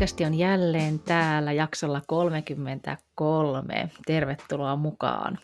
[0.00, 3.90] Podcasti on jälleen täällä jaksolla 33.
[4.06, 5.38] Tervetuloa mukaan.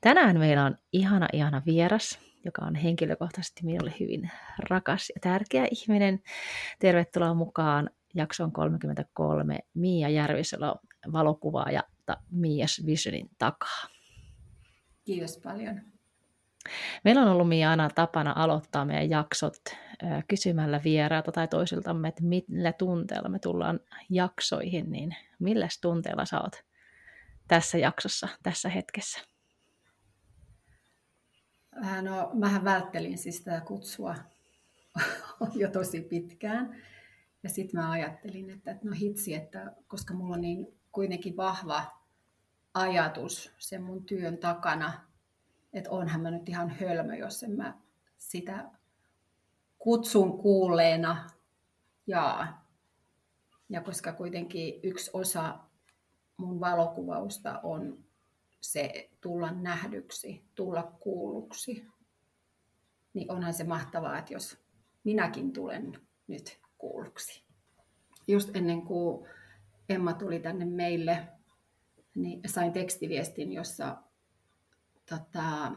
[0.00, 4.30] Tänään meillä on ihana, ihana vieras, joka on henkilökohtaisesti minulle hyvin
[4.70, 6.22] rakas ja tärkeä ihminen.
[6.78, 10.76] Tervetuloa mukaan jakson 33 Miia Järvisalo,
[11.12, 11.82] valokuvaaja
[12.30, 13.88] Mias Visionin takaa.
[15.04, 15.80] Kiitos paljon.
[17.04, 19.56] Meillä on ollut Miana tapana aloittaa meidän jaksot
[20.28, 26.64] kysymällä vieraata tai toisiltamme, että millä tunteella me tullaan jaksoihin, niin millä tunteella sä oot
[27.48, 29.20] tässä jaksossa, tässä hetkessä?
[32.02, 34.14] No, mähän välttelin siis tätä kutsua
[35.54, 36.76] jo tosi pitkään.
[37.42, 41.84] Ja sitten mä ajattelin, että no hitsi, että koska mulla on niin kuitenkin vahva
[42.74, 44.92] ajatus sen mun työn takana,
[45.72, 47.78] että onhan mä nyt ihan hölmö, jos en mä
[48.18, 48.64] sitä
[49.84, 51.30] kutsun kuulleena
[52.06, 52.66] jaa.
[53.68, 55.58] Ja koska kuitenkin yksi osa
[56.36, 58.04] mun valokuvausta on
[58.60, 61.86] se tulla nähdyksi, tulla kuulluksi,
[63.14, 64.58] niin onhan se mahtavaa, että jos
[65.04, 67.44] minäkin tulen nyt kuulluksi.
[68.26, 69.28] Just ennen kuin
[69.88, 71.28] Emma tuli tänne meille,
[72.14, 73.96] niin sain tekstiviestin, jossa
[75.08, 75.72] tota,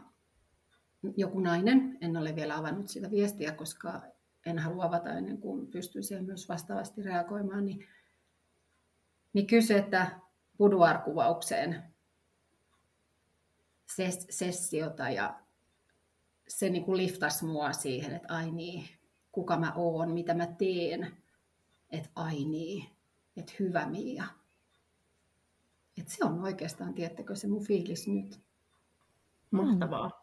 [1.16, 4.02] joku nainen, en ole vielä avannut sitä viestiä, koska
[4.46, 7.86] en halua avata ennen kuin pystyy siihen myös vastaavasti reagoimaan, niin,
[9.32, 10.20] niin kysy, että
[10.58, 11.82] boudoir-kuvaukseen
[13.96, 15.40] ses, sessiota ja
[16.48, 18.88] se niin kuin liftasi mua siihen, että ai niin,
[19.32, 21.16] kuka mä oon, mitä mä teen,
[21.90, 22.84] että ai niin,
[23.36, 24.24] että hyvä Mia.
[25.98, 28.40] Että se on oikeastaan, tiettäkö, se mun fiilis nyt.
[29.50, 30.17] Mahtavaa.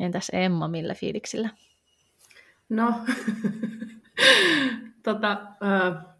[0.00, 1.48] Entäs Emma, millä fiiliksillä?
[2.68, 2.92] No,
[5.02, 5.40] tota,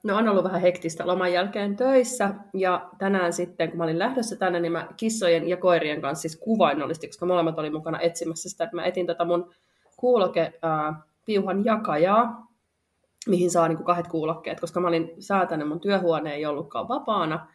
[0.05, 4.37] no on ollut vähän hektistä loman jälkeen töissä ja tänään sitten, kun mä olin lähdössä
[4.37, 8.65] tänne, niin mä kissojen ja koirien kanssa siis kuvainnollisesti, koska molemmat oli mukana etsimässä sitä,
[8.65, 9.51] että mä etin tätä mun
[9.97, 12.47] kuuloke äh, piuhan jakajaa,
[13.29, 17.47] mihin saa niin kuin kahdet kuulokkeet, koska mä olin säätänyt mun työhuone ei ollutkaan vapaana,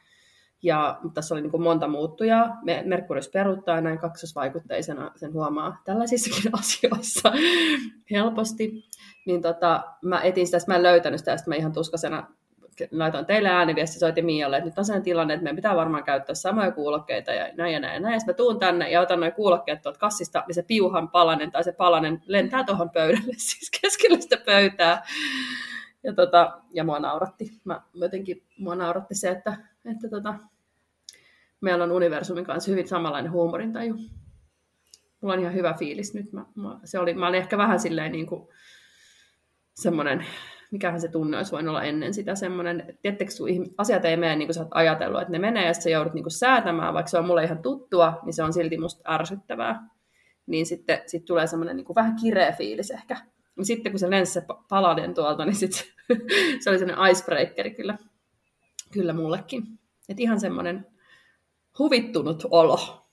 [0.64, 2.58] ja tässä oli niin kuin monta muuttujaa.
[2.86, 7.32] Merkurius peruuttaa näin kaksosvaikutteisena, sen huomaa tällaisissakin asioissa
[8.12, 8.86] helposti.
[9.26, 12.28] Niin tota, mä etin sitä, mä en löytänyt sitä, ja mä ihan tuskasena
[12.92, 16.36] laitoin teille ääniviesti, soitin Mialle, että nyt on sellainen tilanne, että meidän pitää varmaan käyttää
[16.36, 18.14] samoja kuulokkeita ja näin ja näin ja näin.
[18.14, 21.64] Ja mä tuun tänne ja otan noin kuulokkeet tuolta kassista, niin se piuhan palanen tai
[21.64, 25.04] se palanen lentää tuohon pöydälle, siis keskelle sitä pöytää.
[26.04, 27.52] Ja, tota, ja mua nauratti.
[27.64, 30.36] Mä jotenkin, mua nauratti se, että, että tota,
[31.62, 33.96] meillä on universumin kanssa hyvin samanlainen huumorintaju.
[35.22, 36.34] Mulla on ihan hyvä fiilis nyt.
[36.34, 38.48] Mä, mä, se oli, mä olin ehkä vähän silleen niin kuin
[39.74, 40.26] semmoinen,
[40.72, 43.32] mikähän se tunne olisi voinut olla ennen sitä semmoinen, tiettekö
[43.78, 46.24] asiat ei mene niin kuin sä oot ajatellut, että ne menee ja sä joudut niin
[46.24, 49.88] kuin säätämään, vaikka se on mulle ihan tuttua, niin se on silti musta ärsyttävää.
[50.46, 53.18] Niin sitten sit tulee semmoinen niin kuin vähän kireä fiilis ehkä.
[53.62, 55.72] Sitten kun se lensi se paladen tuolta, niin sit,
[56.62, 57.98] se oli semmoinen icebreakeri kyllä,
[58.92, 59.80] kyllä mullekin.
[60.10, 60.88] Et ihan semmoinen
[61.80, 63.10] huvittunut olo.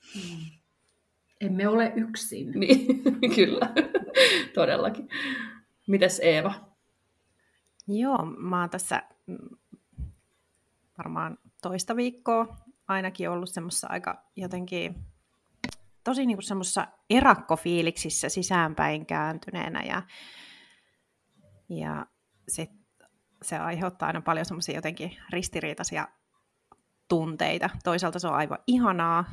[1.41, 2.51] Emme ole yksin.
[2.51, 2.87] Niin,
[3.37, 3.73] kyllä,
[4.55, 5.09] todellakin.
[5.87, 6.55] Mites Eeva?
[7.89, 9.57] Joo, mä oon tässä mm,
[10.99, 12.57] varmaan toista viikkoa
[12.89, 14.95] ainakin ollut semmoisessa aika jotenkin
[16.05, 20.03] tosi niinku semmoisessa erakkofiiliksissä sisäänpäin kääntyneenä ja,
[21.69, 22.07] ja
[22.49, 22.71] sit
[23.43, 26.09] se aiheuttaa aina paljon semmoisia jotenkin ristiriitaisia
[27.09, 27.71] tunteita.
[27.85, 29.25] Toisaalta se on aivan ihanaa,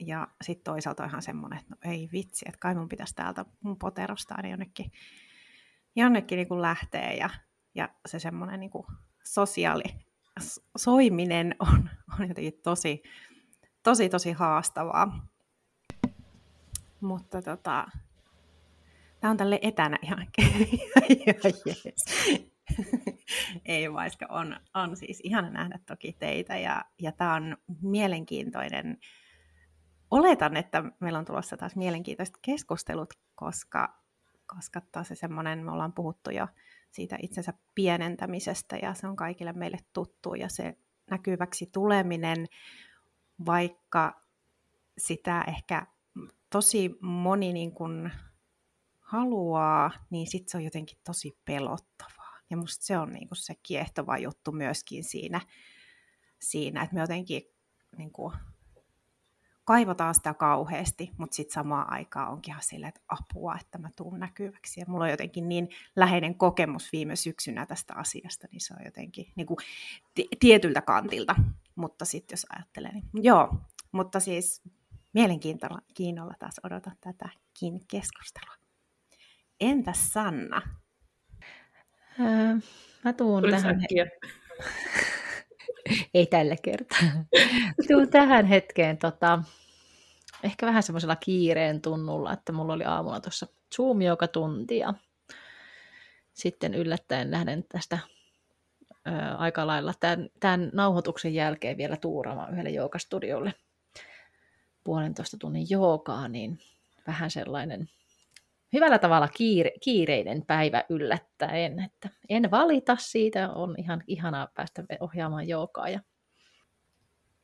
[0.00, 3.78] ja sitten toisaalta ihan semmoinen, että no ei vitsi, että kai mun pitäisi täältä mun
[3.78, 4.92] poterostaan jonnekin,
[5.96, 7.12] jonnekin niin kuin lähteä.
[7.12, 7.30] Ja,
[7.74, 8.70] ja se semmoinen niin
[9.24, 9.84] sosiaali
[10.76, 11.90] soiminen on,
[12.20, 13.02] on jotenkin tosi,
[13.82, 15.26] tosi, tosi haastavaa.
[17.00, 17.88] Mutta tota,
[19.20, 20.26] tämä on tälle etänä ihan,
[21.08, 21.42] ihan.
[23.64, 28.98] Ei vaikka on, on siis ihana nähdä toki teitä ja, ja tämä on mielenkiintoinen.
[30.10, 34.02] Oletan, että meillä on tulossa taas mielenkiintoiset keskustelut, koska,
[34.46, 36.48] koska taas se semmoinen, me ollaan puhuttu jo
[36.90, 40.78] siitä itsensä pienentämisestä ja se on kaikille meille tuttu ja se
[41.10, 42.46] näkyväksi tuleminen,
[43.46, 44.22] vaikka
[44.98, 45.86] sitä ehkä
[46.50, 48.10] tosi moni niin kuin
[49.00, 52.17] haluaa, niin sitten se on jotenkin tosi pelottavaa.
[52.50, 55.40] Ja musta se on niin se kiehtova juttu myöskin siinä,
[56.38, 57.42] siinä että me jotenkin
[57.96, 58.32] niin kuin,
[59.68, 64.20] kaivataan sitä kauheasti, mutta sitten samaan aikaan onkin ihan silleen, että apua, että mä tuun
[64.20, 64.80] näkyväksi.
[64.80, 69.32] Ja mulla on jotenkin niin läheinen kokemus viime syksynä tästä asiasta, niin se on jotenkin
[69.36, 69.56] niin kuin
[70.14, 71.34] t- tietyltä kantilta.
[71.74, 73.54] Mutta sitten jos ajattelee, niin joo.
[73.92, 74.62] Mutta siis
[75.12, 78.54] mielenkiinnolla taas odotan tätäkin keskustelua.
[79.60, 80.62] Entäs Sanna?
[82.20, 82.56] Öö,
[83.04, 83.80] mä tuun Tuli tähän...
[86.14, 86.98] Ei tällä kertaa.
[87.88, 89.42] tuun tähän hetkeen tota,
[90.42, 94.94] ehkä vähän semmoisella kiireen tunnulla, että mulla oli aamulla tuossa Zoom joka tunti ja
[96.34, 97.98] sitten yllättäen lähden tästä
[99.06, 103.54] ö, aika lailla tämän, tämän nauhoituksen jälkeen vielä tuuraamaan yhdelle joukastudiolle
[104.84, 106.58] puolentoista tunnin joogaa, niin
[107.06, 107.88] vähän sellainen
[108.72, 111.80] hyvällä tavalla kiire, kiireinen päivä yllättäen.
[111.80, 115.88] Että en valita siitä, on ihan ihanaa päästä ohjaamaan joogaa.
[115.88, 116.00] Ja...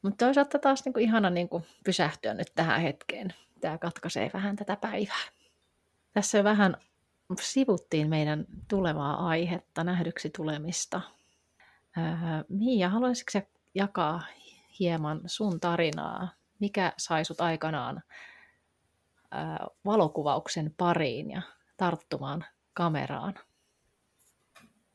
[0.03, 3.35] Mutta toisaalta taas niin kuin ihana niin kuin pysähtyä nyt tähän hetkeen.
[3.61, 5.25] Tämä katkaisee vähän tätä päivää.
[6.13, 6.77] Tässä jo vähän
[7.41, 11.01] sivuttiin meidän tulevaa aihetta, nähdyksi tulemista.
[11.99, 12.05] Öö,
[12.49, 13.39] Miia, haluaisitko
[13.75, 14.23] jakaa
[14.79, 16.29] hieman sun tarinaa?
[16.59, 18.03] Mikä sai sut aikanaan
[19.85, 21.43] valokuvauksen pariin ja
[21.77, 22.45] tarttumaan
[22.75, 23.35] kameraan?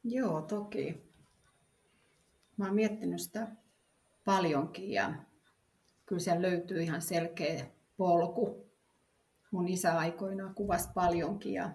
[0.03, 1.09] Joo, toki.
[2.57, 3.47] Mä oon miettinyt sitä
[4.25, 5.13] paljonkin ja
[6.05, 7.65] kyllä siellä löytyy ihan selkeä
[7.97, 8.69] polku.
[9.51, 11.69] Mun isä aikoinaan kuvasi paljonkin ja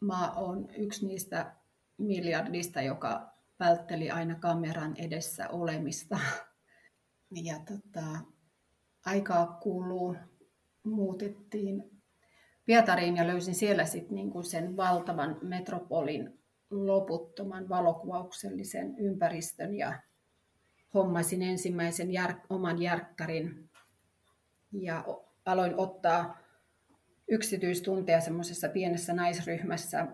[0.00, 1.54] mä oon yksi niistä
[1.98, 6.18] miljardista, joka vältteli aina kameran edessä olemista.
[7.42, 8.02] Ja tota,
[9.06, 10.16] aikaa kuluu
[10.84, 11.94] muutettiin
[12.64, 16.38] Pietariin ja löysin siellä sitten niinku sen valtavan metropolin
[16.70, 19.98] loputtoman valokuvauksellisen ympäristön ja
[20.94, 23.70] hommasin ensimmäisen jär, oman järkkärin
[24.72, 25.04] ja
[25.44, 26.38] aloin ottaa
[27.28, 30.06] yksityistunteja semmoisessa pienessä naisryhmässä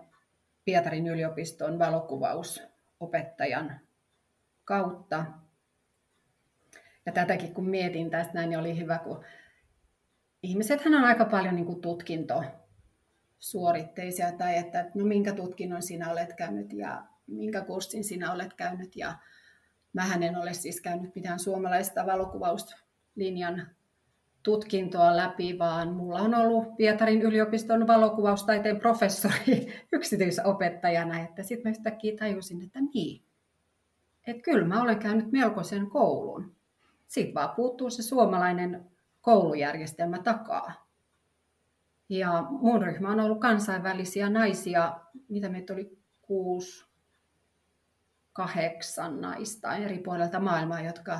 [0.65, 3.79] Pietarin yliopiston valokuvausopettajan
[4.65, 5.25] kautta.
[7.05, 9.23] Ja tätäkin kun mietin tästä näin, niin oli hyvä, kun
[10.43, 12.43] ihmisethän on aika paljon niin kuin tutkinto
[13.39, 18.95] suoritteisia tai että no minkä tutkinnon sinä olet käynyt ja minkä kurssin sinä olet käynyt
[18.95, 19.15] ja
[19.93, 23.67] mä en ole siis käynyt mitään suomalaista valokuvauslinjan
[24.43, 32.17] tutkintoa läpi, vaan mulla on ollut Pietarin yliopiston valokuvaustaiteen professori yksityisopettajana, että sitten mä yhtäkkiä
[32.19, 33.25] tajusin, että niin,
[34.27, 36.55] että kyllä mä olen käynyt melkoisen koulun.
[37.07, 38.91] Sitten vaan puuttuu se suomalainen
[39.21, 40.87] koulujärjestelmä takaa.
[42.09, 44.99] Ja mun ryhmä on ollut kansainvälisiä naisia,
[45.29, 46.85] mitä meitä oli kuusi,
[48.33, 51.19] kahdeksan naista eri puolilta maailmaa, jotka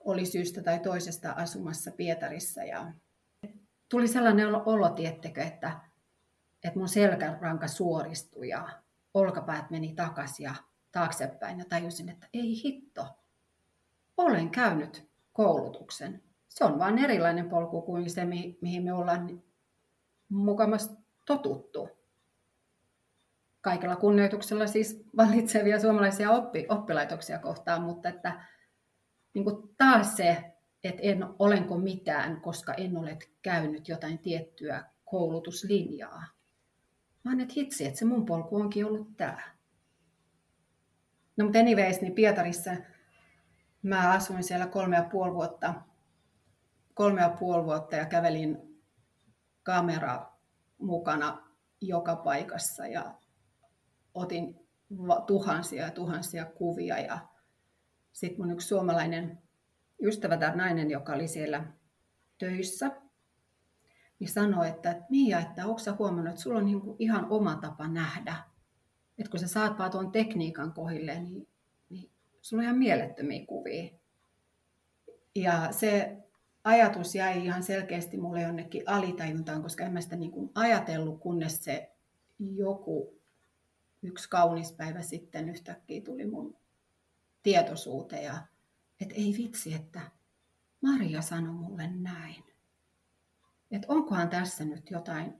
[0.00, 2.64] oli syystä tai toisesta asumassa Pietarissa.
[2.64, 2.92] Ja
[3.88, 5.80] tuli sellainen olo, tiettekö, että,
[6.64, 8.68] että mun selkäranka suoristui ja
[9.14, 10.54] olkapäät meni takaisin ja
[10.92, 13.06] taaksepäin ja tajusin, että ei hitto,
[14.16, 16.22] olen käynyt koulutuksen
[16.54, 18.24] se on vain erilainen polku kuin se,
[18.60, 19.42] mihin me ollaan
[20.28, 20.92] mukamassa
[21.24, 21.88] totuttu.
[23.60, 28.44] Kaikella kunnioituksella siis vallitsevia suomalaisia oppi, oppilaitoksia kohtaan, mutta että
[29.34, 36.24] niin kuin taas se, että en olenko mitään, koska en ole käynyt jotain tiettyä koulutuslinjaa.
[37.24, 39.40] Vaan että hitsi, että se mun polku onkin ollut tämä.
[41.36, 42.70] No mutta anyways, niin Pietarissa
[43.82, 45.74] mä asuin siellä kolme ja puoli vuotta
[46.94, 48.80] kolme ja puoli vuotta ja kävelin
[49.62, 50.32] kamera
[50.78, 53.14] mukana joka paikassa ja
[54.14, 54.60] otin
[55.26, 57.18] tuhansia ja tuhansia kuvia ja
[58.12, 59.42] sitten mun yksi suomalainen
[60.02, 61.64] ystävä tai nainen, joka oli siellä
[62.38, 62.90] töissä,
[64.18, 67.88] niin sanoi, että Mia, että onko sä huomannut, että sulla on niinku ihan oma tapa
[67.88, 68.36] nähdä.
[69.18, 71.48] Että kun sä saat vaan tuon tekniikan kohille, niin,
[71.90, 72.10] niin
[72.42, 73.90] sulla on ihan mielettömiä kuvia.
[75.34, 76.23] Ja se
[76.64, 81.64] ajatus jäi ihan selkeästi mulle jonnekin alitajuntaan, koska en mä sitä niin kuin ajatellut, kunnes
[81.64, 81.90] se
[82.38, 83.20] joku
[84.02, 86.56] yksi kaunis päivä sitten yhtäkkiä tuli mun
[87.42, 88.34] tietoisuuteen
[89.00, 90.00] että ei vitsi, että
[90.80, 92.44] Maria sanoi mulle näin.
[93.70, 95.34] Että onkohan tässä nyt jotain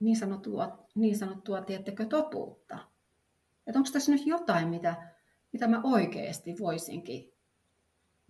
[0.00, 2.78] niin sanottua, niin sanottua tiettekö, totuutta.
[3.66, 5.12] Että onko tässä nyt jotain, mitä,
[5.52, 7.29] mitä mä oikeasti voisinkin,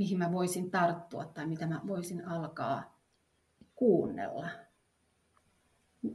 [0.01, 3.01] mihin mä voisin tarttua tai mitä mä voisin alkaa
[3.75, 4.49] kuunnella.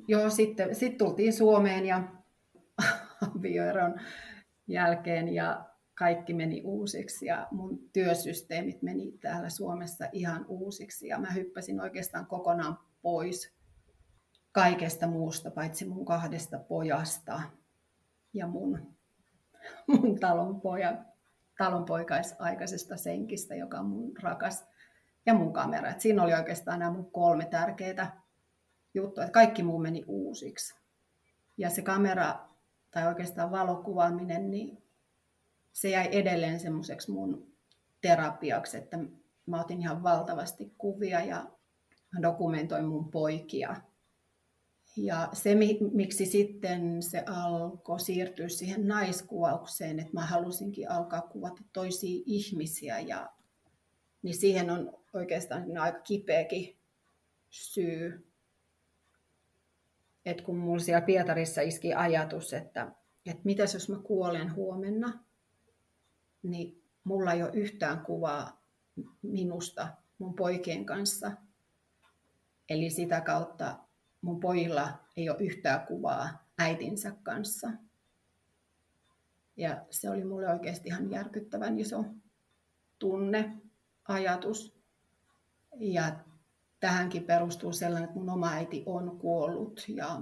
[0.08, 2.04] Joo, sitten sit tultiin Suomeen ja
[3.38, 4.00] avioeron
[4.68, 11.32] jälkeen ja kaikki meni uusiksi ja mun työsysteemit meni täällä Suomessa ihan uusiksi ja mä
[11.32, 13.54] hyppäsin oikeastaan kokonaan pois
[14.52, 17.42] kaikesta muusta, paitsi mun kahdesta pojasta
[18.34, 18.96] ja mun,
[19.88, 21.06] mun talonpoja,
[21.58, 24.66] talonpoikaisaikaisesta senkistä, joka on mun rakas,
[25.26, 25.90] ja mun kamera.
[25.90, 28.22] Et siinä oli oikeastaan nämä mun kolme tärkeää
[28.94, 30.76] juttua, että kaikki muu meni uusiksi.
[31.58, 32.36] Ja se kamera,
[32.92, 34.84] tai oikeastaan valokuvaaminen, niin
[35.74, 37.48] se jäi edelleen semmoiseksi mun
[38.02, 38.98] terapiaksi, että
[39.46, 41.46] mä otin ihan valtavasti kuvia ja
[42.22, 43.76] dokumentoin mun poikia.
[44.98, 45.56] Ja se,
[45.94, 53.30] miksi sitten se alkoi siirtyä siihen naiskuvaukseen, että mä halusinkin alkaa kuvata toisia ihmisiä, ja,
[54.22, 56.78] niin siihen on oikeastaan aika kipeäkin
[57.50, 58.28] syy.
[60.26, 62.92] että kun mulla siellä Pietarissa iski ajatus, että,
[63.26, 65.24] että mitäs jos mä kuolen huomenna,
[66.44, 68.62] niin mulla ei ole yhtään kuvaa
[69.22, 69.88] minusta
[70.18, 71.32] mun poikien kanssa.
[72.70, 73.85] Eli sitä kautta
[74.26, 77.72] mun pojilla ei ole yhtään kuvaa äitinsä kanssa.
[79.58, 82.06] Ja se oli mulle oikeasti ihan järkyttävän iso
[83.00, 83.58] tunne,
[84.08, 84.78] ajatus.
[85.80, 86.16] Ja
[86.80, 90.22] tähänkin perustuu sellainen, että mun oma äiti on kuollut ja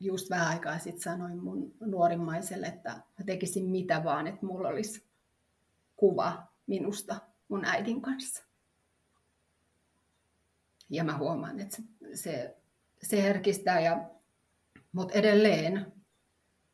[0.00, 5.04] just vähän aikaa sitten sanoin mun nuorimmaiselle, että mä tekisin mitä vaan, että mulla olisi
[5.96, 7.16] kuva minusta
[7.48, 8.44] mun äidin kanssa.
[10.90, 11.82] Ja mä huomaan, että se,
[12.14, 12.57] se,
[13.02, 14.10] se herkistää, ja,
[14.92, 15.92] mutta edelleen,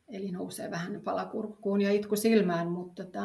[0.07, 3.23] eli nousee vähän palakurkkuun ja itku silmään, mutta, tota,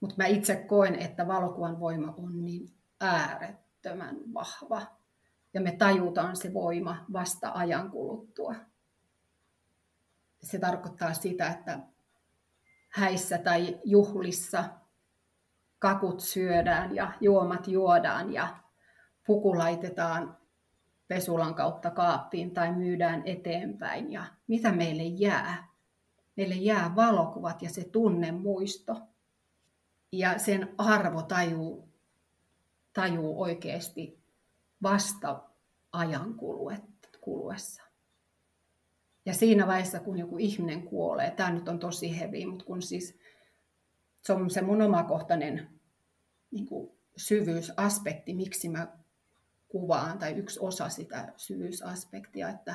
[0.00, 4.82] mutta mä itse koen, että valokuvan voima on niin äärettömän vahva
[5.54, 8.54] ja me tajutaan se voima vasta ajan kuluttua.
[10.42, 11.78] Se tarkoittaa sitä, että
[12.88, 14.64] häissä tai juhlissa
[15.78, 18.56] kakut syödään ja juomat juodaan ja
[19.26, 20.39] puku laitetaan
[21.10, 24.12] pesulan kautta kaappiin tai myydään eteenpäin.
[24.12, 25.68] Ja mitä meille jää?
[26.36, 29.00] Meille jää valokuvat ja se tunnemuisto.
[30.12, 31.88] Ja sen arvo tajuu,
[32.92, 34.18] tajuu oikeasti
[34.82, 35.42] vasta
[35.92, 36.34] ajan
[37.20, 37.82] kuluessa.
[39.26, 43.18] Ja siinä vaiheessa, kun joku ihminen kuolee, tämä nyt on tosi hevi, mutta kun siis
[44.22, 45.80] se on se mun omakohtainen
[46.50, 48.99] niin kuin syvyysaspekti, miksi mä
[49.70, 52.74] kuvaan, tai yksi osa sitä syvyysaspektia, että,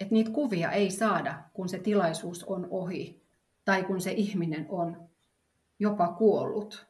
[0.00, 3.22] että niitä kuvia ei saada, kun se tilaisuus on ohi,
[3.64, 5.08] tai kun se ihminen on
[5.78, 6.86] jopa kuollut.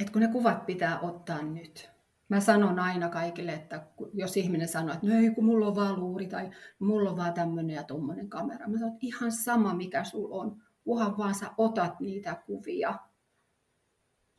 [0.00, 1.94] Että kun ne kuvat pitää ottaa nyt
[2.28, 6.00] mä sanon aina kaikille, että jos ihminen sanoo, että no ei, kun mulla on vaan
[6.00, 8.68] luuri tai mulla on vaan tämmöinen ja tuommoinen kamera.
[8.68, 12.98] Mä sanon, että ihan sama mikä sulla on, kunhan vaan sä otat niitä kuvia.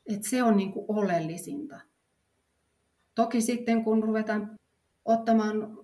[0.06, 1.80] että se on niin kuin oleellisinta.
[3.16, 4.60] Toki sitten kun ruvetaan
[5.06, 5.78] ottamaan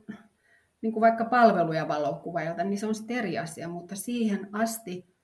[0.82, 5.16] niin kuin vaikka palveluja valokuvaajilta, niin se on sitten eri asia, mutta siihen asti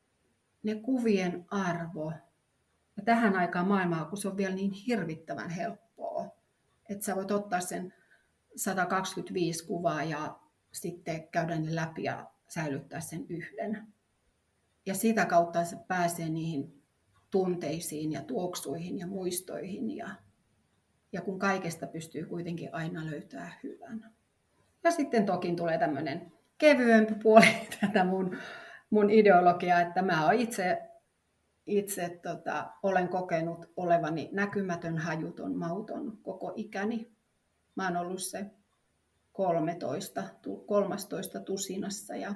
[0.64, 2.14] ne kuvien arvo,
[2.98, 6.26] ja tähän aikaan maailmaa, kun se on vielä niin hirvittävän helppoa,
[6.90, 7.94] että sä voit ottaa sen
[8.56, 10.40] 125 kuvaa ja
[10.72, 13.88] sitten käydä ne läpi ja säilyttää sen yhden.
[14.86, 16.84] Ja sitä kautta se pääsee niihin
[17.30, 20.10] tunteisiin ja tuoksuihin ja muistoihin ja,
[21.12, 24.12] ja kun kaikesta pystyy kuitenkin aina löytää hyvän.
[24.84, 28.38] Ja sitten toki tulee tämmöinen kevyempi puoli tätä mun,
[28.90, 30.88] mun ideologiaa, että mä oon itse
[31.68, 37.12] itse tota, olen kokenut olevani näkymätön, hajuton, mauton koko ikäni.
[37.76, 38.46] Mä oon ollut se
[39.34, 40.24] 13,
[40.66, 42.34] 13 tusinassa, ja,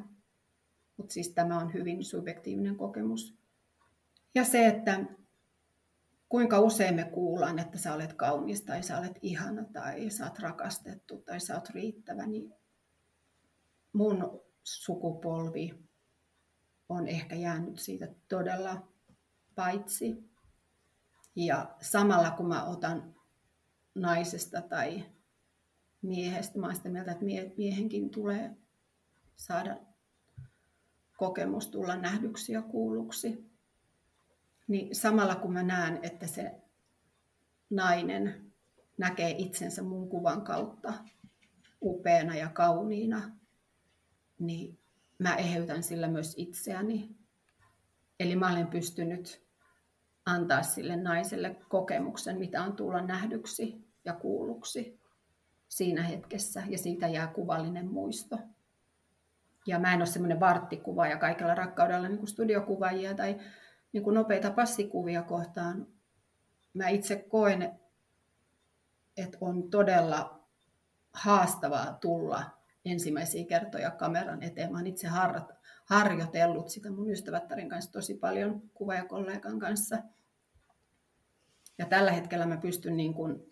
[0.97, 3.37] mutta siis tämä on hyvin subjektiivinen kokemus.
[4.35, 4.99] Ja se, että
[6.31, 10.39] kuinka usein me kuullaan, että sä olet kaunis tai sä olet ihana tai sä oot
[10.39, 12.53] rakastettu tai sä oot riittävä, niin
[13.93, 15.79] mun sukupolvi
[16.89, 18.87] on ehkä jäänyt siitä todella
[19.55, 20.31] paitsi.
[21.35, 23.15] Ja samalla kun mä otan
[23.95, 25.05] naisesta tai
[26.01, 27.25] miehestä, mä sitä mieltä, että
[27.57, 28.55] miehenkin tulee
[29.35, 29.77] saada
[31.17, 33.50] kokemus tulla nähdyksi ja kuulluksi.
[34.71, 36.51] Niin samalla kun mä näen, että se
[37.69, 38.51] nainen
[38.97, 40.93] näkee itsensä mun kuvan kautta
[41.81, 43.31] upeana ja kauniina,
[44.39, 44.79] niin
[45.19, 47.15] mä eheytän sillä myös itseäni.
[48.19, 49.45] Eli mä olen pystynyt
[50.25, 54.99] antaa sille naiselle kokemuksen, mitä on tulla nähdyksi ja kuulluksi
[55.67, 58.39] siinä hetkessä, ja siitä jää kuvallinen muisto.
[59.67, 63.39] Ja mä en ole semmoinen varttikuva ja kaikella rakkaudella niin kuin studiokuvaajia tai
[63.93, 65.87] niin kuin nopeita passikuvia kohtaan.
[66.73, 67.79] Mä itse koen,
[69.17, 70.39] että on todella
[71.13, 72.43] haastavaa tulla
[72.85, 74.71] ensimmäisiä kertoja kameran eteen.
[74.71, 75.07] Mä oon itse
[75.85, 79.97] harjoitellut sitä mun ystävättärin kanssa tosi paljon, kuvaajakollegan kanssa.
[81.77, 83.51] Ja tällä hetkellä mä pystyn niin kuin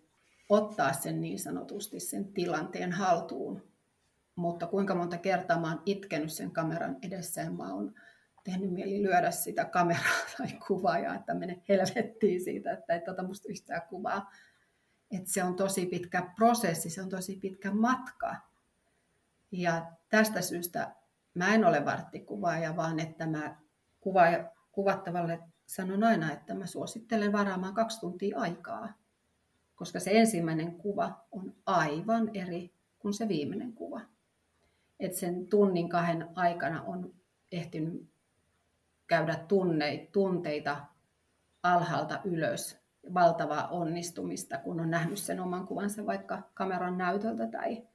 [0.50, 3.69] ottaa sen niin sanotusti sen tilanteen haltuun.
[4.36, 7.93] Mutta kuinka monta kertaa mä oon itkenyt sen kameran edessä ja mä oon
[8.50, 13.50] tehnyt mieli lyödä sitä kameraa tai kuvaajaa, että mene helvettiin siitä, että ei tuota musta
[13.50, 14.32] yhtään kuvaa.
[15.12, 18.36] Et se on tosi pitkä prosessi, se on tosi pitkä matka.
[19.51, 20.96] Ja tästä syystä
[21.34, 23.58] mä en ole varttikuvaaja, vaan että mä
[24.00, 24.22] kuva,
[24.72, 28.94] kuvattavalle sanon aina, että mä suosittelen varaamaan kaksi tuntia aikaa,
[29.75, 34.01] koska se ensimmäinen kuva on aivan eri kuin se viimeinen kuva.
[35.00, 37.13] Et sen tunnin kahden aikana on
[37.51, 38.09] ehtinyt
[39.10, 40.86] käydä tunne, tunteita
[41.63, 42.78] alhaalta ylös,
[43.13, 47.88] valtavaa onnistumista, kun on nähnyt sen oman kuvansa vaikka kameran näytöltä tai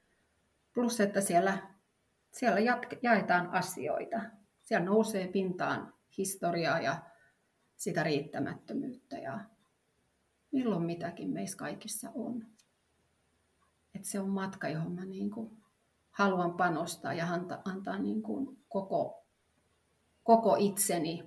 [0.73, 1.57] plus, että siellä,
[2.31, 2.59] siellä
[3.01, 4.21] jaetaan asioita.
[4.63, 6.97] Siellä nousee pintaan historiaa ja
[7.77, 9.39] sitä riittämättömyyttä ja
[10.51, 12.45] milloin mitäkin meissä kaikissa on.
[13.95, 15.57] Et se on matka, johon mä niin kuin
[16.11, 19.24] haluan panostaa ja antaa, antaa niin kuin koko,
[20.25, 21.23] koko itseni.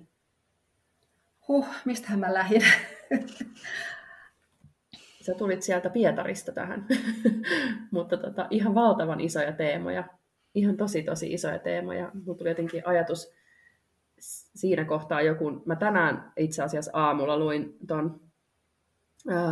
[1.47, 2.61] Huh, mistähän mä lähdin?
[5.25, 6.87] Sä tulit sieltä Pietarista tähän,
[7.91, 10.03] mutta tota, ihan valtavan isoja teemoja.
[10.55, 12.11] Ihan tosi tosi isoja teemoja.
[12.13, 13.33] Mulla tuli jotenkin ajatus
[14.55, 18.21] siinä kohtaa joku, mä tänään itse asiassa aamulla luin ton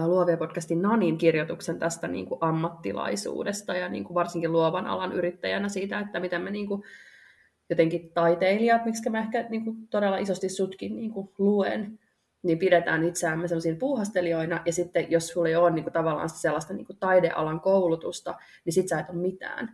[0.05, 5.69] Luovia podcastin Nanin kirjoituksen tästä niin kuin ammattilaisuudesta ja niin kuin varsinkin luovan alan yrittäjänä
[5.69, 6.83] siitä, että miten me niin kuin
[7.69, 11.99] jotenkin taiteilijat, miksi mä ehkä niin kuin todella isosti sutkin niin kuin luen,
[12.43, 16.73] niin pidetään itseämme sellaisina puuhastelijoina, ja sitten jos sulla ei ole niin kuin, tavallaan sellaista
[16.73, 19.69] niin kuin taidealan koulutusta, niin sit sä et ole mitään.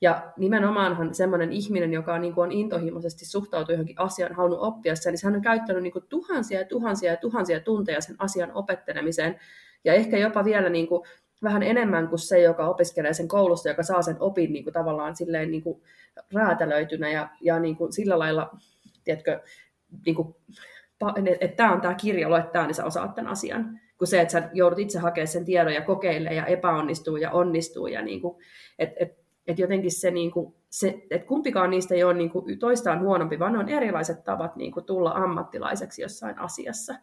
[0.00, 5.12] Ja nimenomaanhan semmoinen ihminen, joka niin kuin on intohimoisesti suhtautunut johonkin asiaan, halunnut oppia sen,
[5.12, 9.40] niin hän on käyttänyt niin kuin tuhansia ja tuhansia ja tuhansia tunteja sen asian opettelemiseen.
[9.84, 11.02] Ja ehkä jopa vielä niin kuin
[11.42, 15.16] vähän enemmän kuin se, joka opiskelee sen koulusta, joka saa sen opin niin kuin tavallaan
[15.16, 15.82] silleen niin kuin
[16.32, 18.50] räätälöitynä ja, ja niin kuin sillä lailla,
[19.04, 19.40] tiedätkö,
[20.06, 20.34] niin kuin,
[21.40, 23.80] että tämä on tämä kirja, lue tämä, niin sä osaat tämän asian.
[23.98, 27.86] Kuin se, että sä joudut itse hakemaan sen tiedon ja kokeile ja epäonnistuu ja onnistuu.
[27.86, 28.38] Ja niin kuin,
[28.78, 32.58] et, et, että jotenkin se, niin kuin, se että kumpikaan niistä ei ole niin kuin,
[32.58, 36.94] toistaan huonompi, vaan ne on erilaiset tavat niin kuin, tulla ammattilaiseksi jossain asiassa.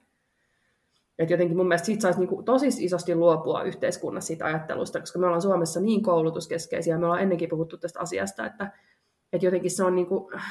[1.19, 5.19] Et jotenkin mun mielestä siitä saisi niin kuin, tosi isosti luopua yhteiskunnassa siitä ajattelusta, koska
[5.19, 8.71] me ollaan Suomessa niin koulutuskeskeisiä, me ollaan ennenkin puhuttu tästä asiasta, että,
[9.33, 10.41] että jotenkin se on, niin kuin,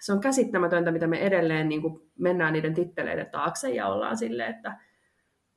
[0.00, 4.54] se on käsittämätöntä, mitä me edelleen niin kuin, mennään niiden titteleiden taakse ja ollaan silleen,
[4.54, 4.76] että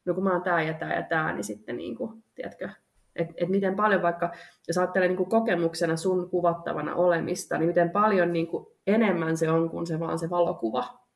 [0.06, 2.70] no kun mä oon tää ja tää ja tää, niin sitten niin kuin, tiedätkö,
[3.15, 4.32] että et miten paljon vaikka,
[4.67, 9.52] jos ajattelee niin kuin kokemuksena sun kuvattavana olemista, niin miten paljon niin kuin enemmän se
[9.52, 11.07] on kuin se vaan se valokuva.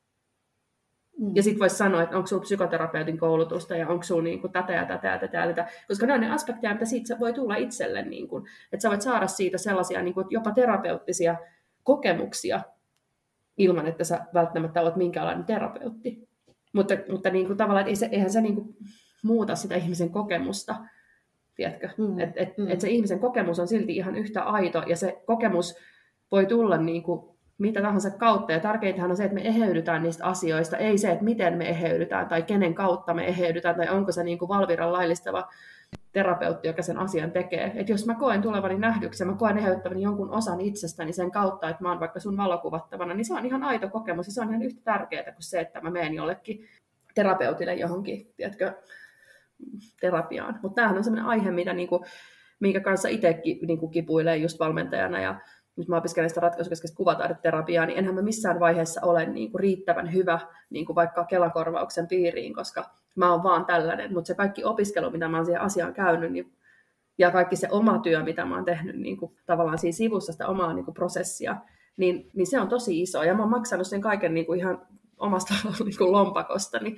[1.22, 1.32] Mm.
[1.34, 4.86] Ja sitten voisi sanoa, että onko sinulla psykoterapeutin koulutusta ja onko sinulla niin tätä ja
[4.86, 5.68] tätä ja tätä ja tätä.
[5.88, 8.02] Koska ne on ne aspekteja, mitä siitä voi tulla itselle.
[8.02, 11.36] Niin kuin, että sä voit saada siitä sellaisia niin kuin, jopa terapeuttisia
[11.82, 12.60] kokemuksia
[13.58, 16.28] ilman, että sä välttämättä olet minkäänlainen terapeutti.
[16.72, 18.76] Mutta, mutta niin kuin, tavallaan, että eihän se niin kuin,
[19.22, 20.76] muuta sitä ihmisen kokemusta,
[21.54, 21.88] tiedätkö?
[21.98, 22.18] Mm.
[22.18, 22.70] Että et, mm.
[22.70, 25.74] et se ihmisen kokemus on silti ihan yhtä aito, ja se kokemus
[26.30, 27.31] voi tulla niin kuin
[27.62, 31.24] mitä tahansa kautta, ja tärkeintähän on se, että me eheydytään niistä asioista, ei se, että
[31.24, 35.48] miten me eheydytään, tai kenen kautta me eheydytään, tai onko se niin kuin Valviran laillistava
[36.12, 37.72] terapeutti, joka sen asian tekee.
[37.74, 41.82] Et jos mä koen tulevani nähdyksi, mä koen eheyttäväni jonkun osan itsestäni sen kautta, että
[41.82, 44.62] mä oon vaikka sun valokuvattavana, niin se on ihan aito kokemus, ja se on ihan
[44.62, 46.68] yhtä tärkeää kuin se, että mä menen jollekin
[47.14, 48.72] terapeutille johonkin, tiedätkö,
[50.00, 50.58] terapiaan.
[50.62, 52.04] Mutta tämähän on sellainen aihe, mitä niinku,
[52.60, 55.40] minkä kanssa itsekin niinku kipuilee just valmentajana ja
[55.76, 60.40] nyt mä opiskelen sitä ratkaisukeskeistä kuvataideterapiaa, niin enhän mä missään vaiheessa ole niinku riittävän hyvä
[60.70, 65.36] niinku vaikka kelakorvauksen piiriin, koska mä oon vaan tällainen, mutta se kaikki opiskelu, mitä mä
[65.36, 66.52] oon siihen asiaan käynyt, niin,
[67.18, 70.48] ja kaikki se oma työ, mitä mä oon tehnyt niin kuin, tavallaan siinä sivussa sitä
[70.48, 71.56] omaa niin kuin, prosessia,
[71.96, 73.22] niin, niin se on tosi iso.
[73.22, 74.86] Ja mä oon maksanut sen kaiken niin kuin ihan
[75.18, 75.54] omasta
[75.84, 76.96] niin kuin lompakostani.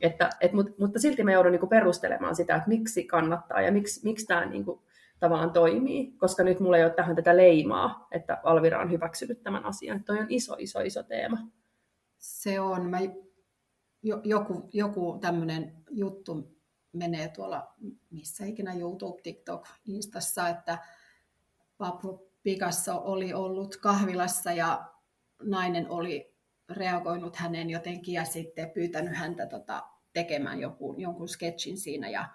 [0.00, 3.72] Että, et, mut, mutta silti mä joudun niin kuin perustelemaan sitä, että miksi kannattaa ja
[3.72, 4.80] miksi, miksi tämä niin kuin,
[5.24, 9.64] tavallaan toimii, koska nyt mulla ei ole tähän tätä leimaa, että Alvira on hyväksynyt tämän
[9.64, 10.04] asian.
[10.04, 11.38] Toi on iso, iso, iso teema.
[12.18, 12.90] Se on.
[12.90, 12.98] Mä,
[14.24, 16.56] joku joku tämmöinen juttu
[16.92, 17.74] menee tuolla
[18.10, 20.78] missä ikinä YouTube, TikTok, Instassa, että
[21.78, 24.84] Pablo Picasso oli ollut kahvilassa ja
[25.42, 26.34] nainen oli
[26.70, 29.82] reagoinut hänen jotenkin ja sitten pyytänyt häntä tota,
[30.12, 32.28] tekemään joku, jonkun sketchin siinä ja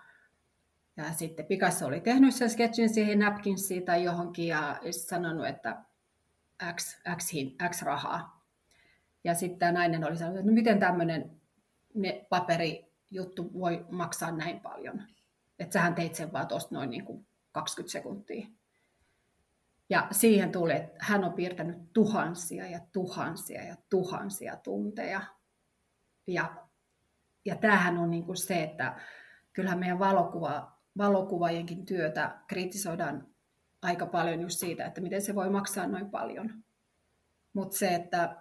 [1.03, 5.83] ja sitten Picasso oli tehnyt sen sketchin siihen Napkinsiin tai johonkin ja sanonut, että
[6.75, 7.31] X, X,
[7.69, 8.45] X rahaa.
[9.23, 11.41] Ja sitten tämä nainen oli sanonut, että no miten tämmöinen
[12.29, 15.03] paperijuttu voi maksaa näin paljon.
[15.59, 18.47] Että sähän teit sen vaan tuosta noin niin kuin 20 sekuntia.
[19.89, 25.21] Ja siihen tuli, että hän on piirtänyt tuhansia ja tuhansia ja tuhansia tunteja.
[26.27, 26.67] Ja,
[27.45, 29.01] ja tämähän on niin kuin se, että
[29.53, 33.27] kyllähän meidän valokuva valokuvaajienkin työtä kritisoidaan
[33.81, 36.53] aika paljon just siitä, että miten se voi maksaa noin paljon.
[37.53, 38.35] Mutta se, että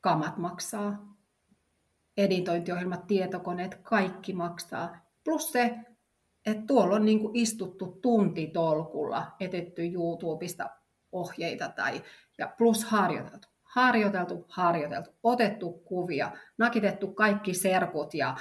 [0.00, 1.16] kamat maksaa,
[2.16, 4.96] editointiohjelmat, tietokoneet, kaikki maksaa.
[5.24, 5.76] Plus se,
[6.46, 10.70] että tuolla on niinku istuttu tuntitolkulla, etetty YouTubesta
[11.12, 12.02] ohjeita tai,
[12.38, 13.48] ja plus harjoiteltu.
[13.62, 18.36] Harjoiteltu, harjoiteltu, otettu kuvia, nakitettu kaikki serkut ja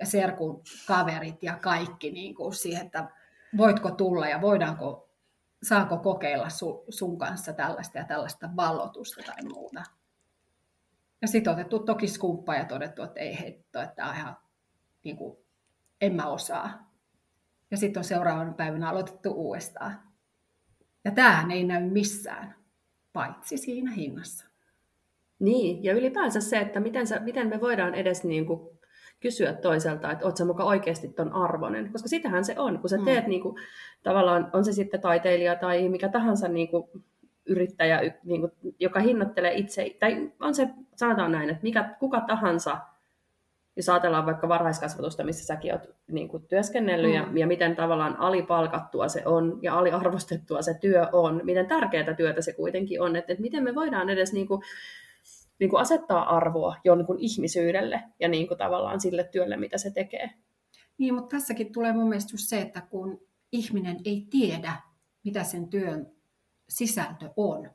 [0.00, 3.10] ja serkun kaverit ja kaikki niin kuin siihen, että
[3.56, 5.10] voitko tulla ja voidaanko,
[5.62, 9.82] saanko kokeilla su, sun kanssa tällaista ja tällaista vallotusta tai muuta.
[11.22, 14.36] Ja sitten otettu toki skumppa ja todettu, että ei heitto, että ihan,
[15.04, 15.38] niin kuin,
[16.00, 16.92] en mä osaa.
[17.70, 20.00] Ja sitten on seuraavana päivänä aloitettu uudestaan.
[21.04, 22.54] Ja tämähän ei näy missään,
[23.12, 24.46] paitsi siinä hinnassa.
[25.38, 28.77] Niin, ja ylipäänsä se, että miten, sä, miten me voidaan edes niin kuin
[29.20, 31.92] kysyä toiselta, että ootko muka oikeasti ton arvoinen.
[31.92, 33.04] Koska sitähän se on, kun sä mm.
[33.04, 33.30] teet mm.
[33.30, 33.56] niin kuin,
[34.02, 36.90] tavallaan, on se sitten taiteilija tai mikä tahansa niin kuin,
[37.46, 42.78] yrittäjä, niin kuin, joka hinnoittelee itse, tai on se, sanotaan näin, että mikä, kuka tahansa,
[43.76, 47.16] jos ajatellaan vaikka varhaiskasvatusta, missä säkin oot niin kuin, työskennellyt, mm.
[47.16, 52.42] ja, ja miten tavallaan alipalkattua se on, ja aliarvostettua se työ on, miten tärkeää työtä
[52.42, 54.62] se kuitenkin on, että, että miten me voidaan edes niin kuin,
[55.58, 60.30] niin kuin asettaa arvoa jonkun ihmisyydelle ja niin kuin tavallaan sille työlle, mitä se tekee.
[60.98, 64.72] Niin, mutta tässäkin tulee mun mielestä just se, että kun ihminen ei tiedä,
[65.24, 66.12] mitä sen työn
[66.68, 67.70] sisältö on,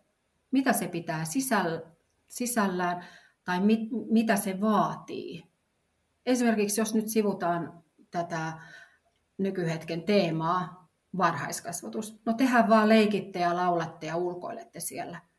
[0.51, 1.87] mitä se pitää sisäll-
[2.27, 3.05] sisällään
[3.43, 5.43] tai mit, mitä se vaatii.
[6.25, 8.53] Esimerkiksi jos nyt sivutaan tätä
[9.37, 12.21] nykyhetken teemaa, varhaiskasvatus.
[12.25, 15.21] No tehdään vaan leikitte ja laulatte ja ulkoilette siellä–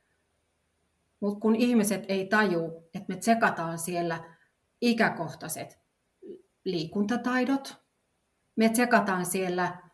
[1.20, 4.36] mutta kun ihmiset ei taju, että me tsekataan siellä
[4.80, 5.78] ikäkohtaiset
[6.64, 7.76] liikuntataidot,
[8.56, 9.84] me tsekataan siellä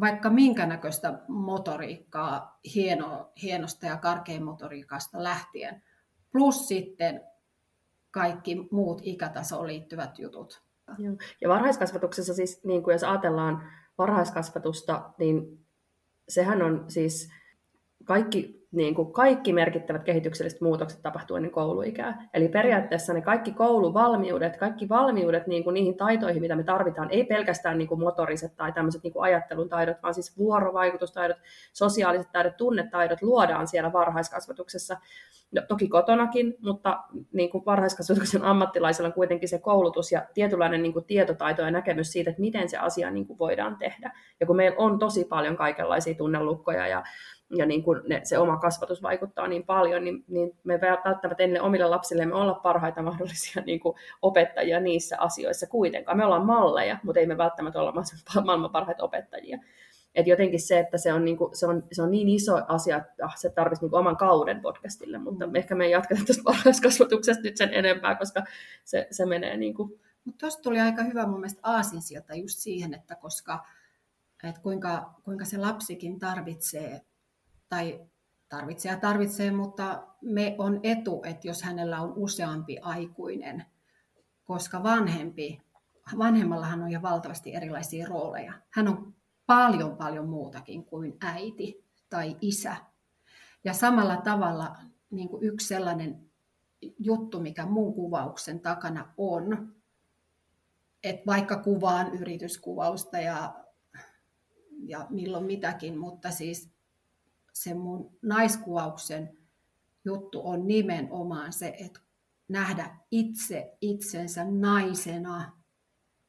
[0.00, 5.82] vaikka minkä näköistä motoriikkaa, hieno, hienosta ja karkein motoriikasta lähtien,
[6.32, 7.20] plus sitten
[8.10, 10.62] kaikki muut ikätasoon liittyvät jutut.
[11.40, 15.66] Ja varhaiskasvatuksessa siis, niin kuin jos ajatellaan varhaiskasvatusta, niin
[16.28, 17.30] sehän on siis
[18.06, 22.28] kaikki niin kuin kaikki merkittävät kehitykselliset muutokset tapahtuu ennen kouluikää.
[22.34, 27.24] Eli periaatteessa ne kaikki kouluvalmiudet, kaikki valmiudet niin kuin niihin taitoihin, mitä me tarvitaan, ei
[27.24, 31.36] pelkästään niin kuin motoriset tai tämmöiset niin kuin ajattelun taidot, vaan siis vuorovaikutustaidot,
[31.72, 34.96] sosiaaliset taidot, tunnetaidot luodaan siellä varhaiskasvatuksessa.
[35.52, 36.98] No, toki kotonakin, mutta
[37.32, 42.12] niin kuin varhaiskasvatuksen ammattilaisilla on kuitenkin se koulutus ja tietynlainen niin kuin tietotaito ja näkemys
[42.12, 44.12] siitä, että miten se asia niin kuin voidaan tehdä.
[44.40, 47.04] Ja kun meillä on tosi paljon kaikenlaisia tunnelukkoja ja
[47.50, 51.62] ja niin kuin ne, se oma kasvatus vaikuttaa niin paljon, niin, niin me välttämättä ennen
[51.62, 56.16] omille lapsillemme olla parhaita mahdollisia niin kuin opettajia niissä asioissa kuitenkaan.
[56.16, 57.94] Me ollaan malleja, mutta ei me välttämättä olla
[58.44, 59.58] maailman parhaita opettajia.
[60.14, 62.96] Et jotenkin se, että se on, niin kuin, se on, se on niin iso asia,
[62.96, 65.56] että ah, se tarvitsisi niin oman kauden podcastille, mutta mm.
[65.56, 68.44] ehkä me ei jatketa tästä varhaiskasvatuksesta nyt sen enempää, koska
[68.84, 70.00] se, se menee niin kuin...
[70.24, 73.64] Mutta tuosta tuli aika hyvä mun mielestä aasinsilta just siihen, että koska
[74.44, 77.00] että kuinka, kuinka se lapsikin tarvitsee
[77.68, 78.00] tai
[78.48, 83.64] tarvitsee tarvitsee, mutta me on etu, että jos hänellä on useampi aikuinen,
[84.44, 85.62] koska vanhempi,
[86.18, 88.52] vanhemmallahan on jo valtavasti erilaisia rooleja.
[88.70, 89.14] Hän on
[89.46, 92.76] paljon paljon muutakin kuin äiti tai isä.
[93.64, 94.76] Ja samalla tavalla
[95.10, 96.30] niin kuin yksi sellainen
[96.98, 99.74] juttu, mikä muun kuvauksen takana on,
[101.04, 103.54] että vaikka kuvaan yrityskuvausta ja,
[104.86, 106.75] ja milloin mitäkin, mutta siis
[107.56, 109.38] se mun naiskuvauksen
[110.04, 112.00] juttu on nimenomaan se, että
[112.48, 115.52] nähdä itse itsensä naisena,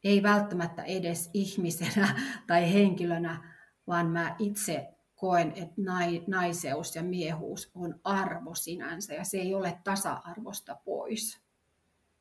[0.03, 3.53] ei välttämättä edes ihmisenä tai henkilönä,
[3.87, 5.81] vaan mä itse koen, että
[6.27, 11.41] naiseus ja miehuus on arvo sinänsä ja se ei ole tasa-arvosta pois.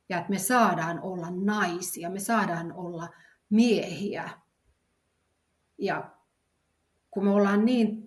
[0.09, 3.09] Ja että me saadaan olla naisia, me saadaan olla
[3.49, 4.29] miehiä.
[5.77, 6.11] Ja
[7.11, 8.06] kun me ollaan niin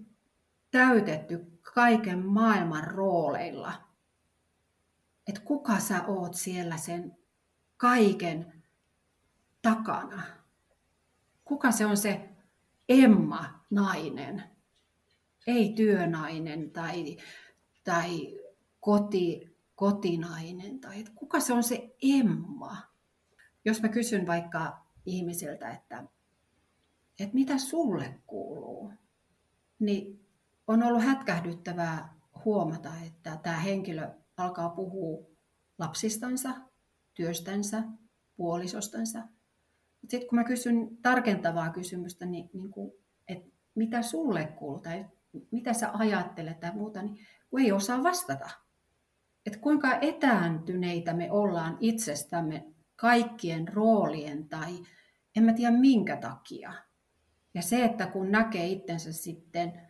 [0.70, 3.72] täytetty kaiken maailman rooleilla,
[5.28, 7.16] että kuka sä oot siellä sen
[7.76, 8.62] kaiken
[9.62, 10.22] takana.
[11.44, 12.28] Kuka se on se
[12.88, 14.42] Emma nainen,
[15.46, 17.16] ei työnainen tai,
[17.84, 18.38] tai
[18.80, 20.80] koti, kotinainen.
[20.80, 22.76] Tai, että kuka se on se Emma?
[23.64, 26.04] Jos mä kysyn vaikka ihmisiltä, että,
[27.18, 28.92] että mitä sulle kuuluu,
[29.78, 30.26] niin
[30.70, 35.26] on ollut hätkähdyttävää huomata, että tämä henkilö alkaa puhua
[35.78, 36.54] lapsistansa,
[37.14, 37.82] työstänsä,
[38.36, 39.18] puolisostansa.
[39.18, 42.92] Mutta sitten kun mä kysyn tarkentavaa kysymystä, niin, niin kuin,
[43.28, 45.06] että mitä sulle kuuluu tai
[45.50, 48.50] mitä sä ajattelet tai muuta, niin kun ei osaa vastata.
[49.46, 54.78] Että kuinka etääntyneitä me ollaan itsestämme kaikkien roolien tai
[55.36, 56.72] en mä tiedä minkä takia.
[57.54, 59.89] Ja se, että kun näkee itsensä sitten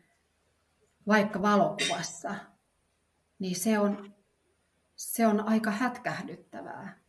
[1.06, 2.34] vaikka valokuvassa,
[3.38, 4.14] niin se on,
[4.96, 7.00] se on aika hätkähdyttävää.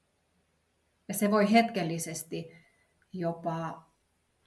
[1.08, 2.52] Ja se voi hetkellisesti
[3.14, 3.92] jopa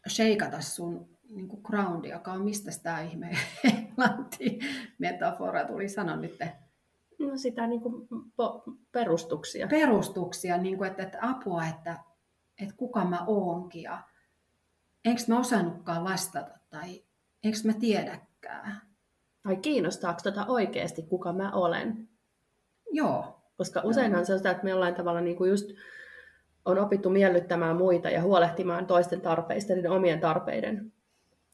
[0.08, 1.62] sheikata sun niin kuin
[2.08, 3.30] joka on mistä tämä ihme
[4.98, 6.38] metafora tuli sanoa nyt.
[7.18, 8.08] No sitä niin kuin
[8.92, 9.66] perustuksia.
[9.66, 11.98] Perustuksia, niin kuin, että, että apua, että,
[12.60, 14.02] että kuka mä oonkin ja
[15.04, 17.04] enkö mä osannutkaan vastata tai
[17.44, 18.80] enkö mä tiedäkään.
[19.44, 22.08] Tai kiinnostaako tota oikeasti, kuka mä olen?
[22.92, 23.40] Joo.
[23.56, 25.70] Koska useinhan se on sitä, että me jollain tavalla niin kuin just
[26.64, 30.92] on opittu miellyttämään muita ja huolehtimaan toisten tarpeista, niiden omien tarpeiden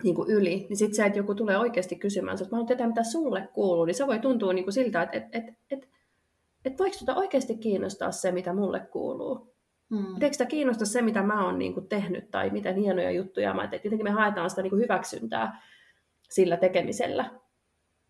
[0.02, 2.86] niin kuin yli, niin sitten se, että joku tulee oikeasti kysymään, että mä haluan tietää,
[2.86, 5.88] mitä sulle kuuluu, niin se voi tuntua niin kuin siltä, että et, et, et,
[6.64, 9.54] et voiko sitä oikeasti kiinnostaa se, mitä mulle kuuluu.
[9.90, 10.14] Hmm.
[10.22, 13.66] Eikö sitä kiinnosta se, mitä mä oon niin kuin tehnyt tai miten hienoja juttuja mä
[13.66, 13.82] teen.
[13.82, 15.62] Tietenkin me haetaan sitä niin kuin hyväksyntää
[16.30, 17.30] sillä tekemisellä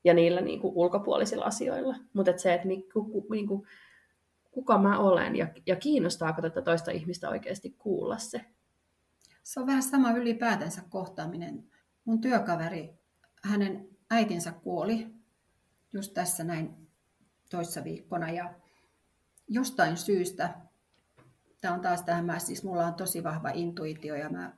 [0.05, 1.97] ja niillä niin kuin ulkopuolisilla asioilla.
[2.13, 3.67] Mutta et se, että niin kuin, niin kuin,
[4.51, 8.45] kuka mä olen ja, ja kiinnostaako tätä toista ihmistä oikeasti kuulla se.
[9.43, 11.65] Se on vähän sama ylipäätänsä kohtaaminen
[12.05, 12.91] mun työkaveri,
[13.43, 15.07] hänen äitinsä kuoli
[15.93, 16.89] just tässä näin
[17.51, 18.55] toissa viikkona ja
[19.49, 20.55] jostain syystä,
[21.61, 24.57] tämä on taas tähän, mä, siis mulla on tosi vahva intuitio ja mä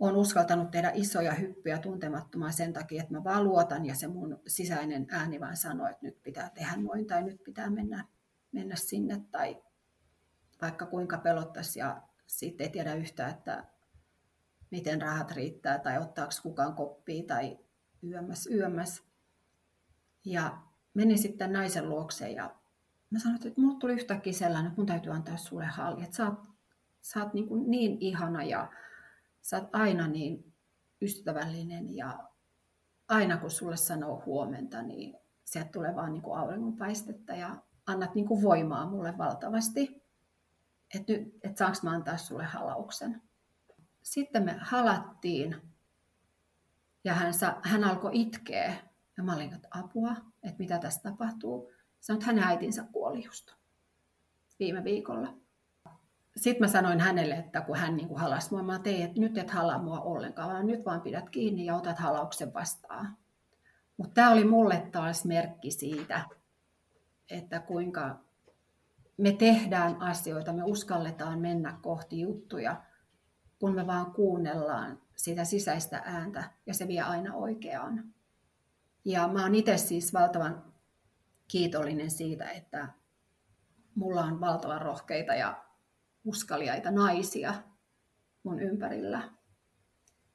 [0.00, 4.40] olen uskaltanut tehdä isoja hyppyjä tuntemattomaan sen takia, että mä vaan luotan ja se mun
[4.46, 8.04] sisäinen ääni vaan sanoo, että nyt pitää tehdä noin tai nyt pitää mennä,
[8.52, 9.62] mennä sinne tai
[10.62, 13.64] vaikka kuinka pelottaisi ja sitten ei tiedä yhtään, että
[14.70, 17.58] miten rahat riittää tai ottaako kukaan koppia tai
[18.04, 19.02] yömmäs yömmäs.
[20.24, 20.58] Ja
[20.94, 22.54] menin sitten naisen luokse ja
[23.10, 26.02] mä sanoin, että mulle tuli yhtäkkiä sellainen, että mun täytyy antaa sulle halli.
[26.02, 26.40] Että sä oot,
[27.00, 28.72] sä oot niin, niin ihana ja
[29.42, 30.54] sä oot aina niin
[31.02, 32.28] ystävällinen ja
[33.08, 38.26] aina kun sulle sanoo huomenta, niin sieltä tulee vaan niin kuin auringonpaistetta ja annat niin
[38.26, 40.02] kuin voimaa mulle valtavasti.
[40.94, 43.22] Että nyt, et saanko mä antaa sulle halauksen
[44.02, 45.56] sitten me halattiin
[47.04, 48.76] ja hän, sa, hän alkoi itkeä.
[49.16, 51.72] Ja mä olin, että apua, että mitä tässä tapahtuu.
[52.00, 53.52] Sanoin, että hänen äitinsä kuoli just
[54.58, 55.34] viime viikolla.
[56.36, 59.38] Sitten mä sanoin hänelle, että kun hän niin kuin halasi mua, mä tein, että nyt
[59.38, 63.16] et halaa mua ollenkaan, vaan nyt vaan pidät kiinni ja otat halauksen vastaan.
[63.96, 66.24] Mutta tämä oli mulle taas merkki siitä,
[67.30, 68.20] että kuinka
[69.16, 72.82] me tehdään asioita, me uskalletaan mennä kohti juttuja,
[73.58, 78.04] kun me vaan kuunnellaan sitä sisäistä ääntä ja se vie aina oikeaan.
[79.04, 80.64] Ja mä oon itse siis valtavan
[81.48, 82.88] kiitollinen siitä, että
[83.94, 85.64] mulla on valtavan rohkeita ja
[86.24, 87.54] uskaliaita naisia
[88.42, 89.30] mun ympärillä.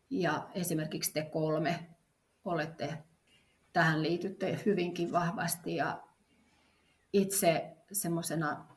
[0.10, 1.90] Ja esimerkiksi te kolme
[2.46, 3.04] olette
[3.74, 6.04] tähän liitytte hyvinkin vahvasti ja
[7.14, 8.76] itse semmoisena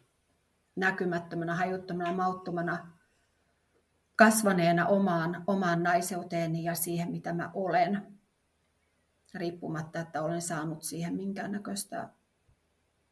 [0.77, 2.93] näkymättömänä, hajuttomana, mauttomana
[4.17, 8.19] kasvaneena omaan, omaan naiseuteeni ja siihen, mitä mä olen,
[9.35, 12.09] riippumatta, että olen saanut siihen minkäännäköistä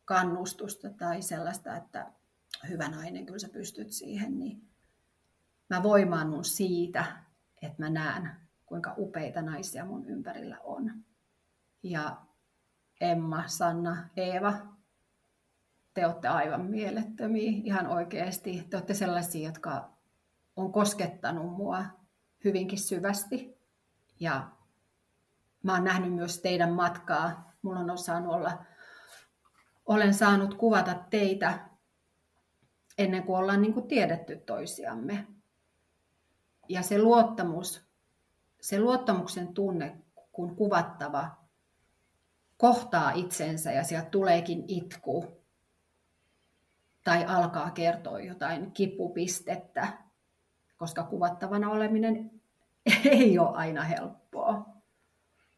[0.04, 2.12] kannustusta tai sellaista, että
[2.68, 4.68] hyvä nainen, kyllä sä pystyt siihen, niin
[5.70, 7.04] mä voimaannun siitä,
[7.62, 8.30] että mä näen,
[8.66, 10.92] kuinka upeita naisia mun ympärillä on.
[11.82, 12.16] Ja
[13.00, 14.76] Emma, Sanna, Eeva,
[15.94, 18.66] te olette aivan mielettömiä, ihan oikeasti.
[18.70, 19.90] Te olette sellaisia, jotka
[20.56, 21.84] on koskettanut mua
[22.44, 23.56] hyvinkin syvästi.
[24.20, 24.50] Ja
[25.62, 27.52] mä oon nähnyt myös teidän matkaa.
[27.62, 28.64] Mulla on saanut olla,
[29.86, 31.68] olen saanut kuvata teitä
[32.98, 35.26] ennen kuin ollaan niin kuin tiedetty toisiamme.
[36.68, 37.84] Ja se luottamus,
[38.60, 39.96] se luottamuksen tunne,
[40.32, 41.30] kun kuvattava
[42.56, 45.42] kohtaa itsensä ja sieltä tuleekin itku
[47.04, 49.88] tai alkaa kertoa jotain kipupistettä,
[50.76, 52.30] koska kuvattavana oleminen
[53.04, 54.66] ei ole aina helppoa.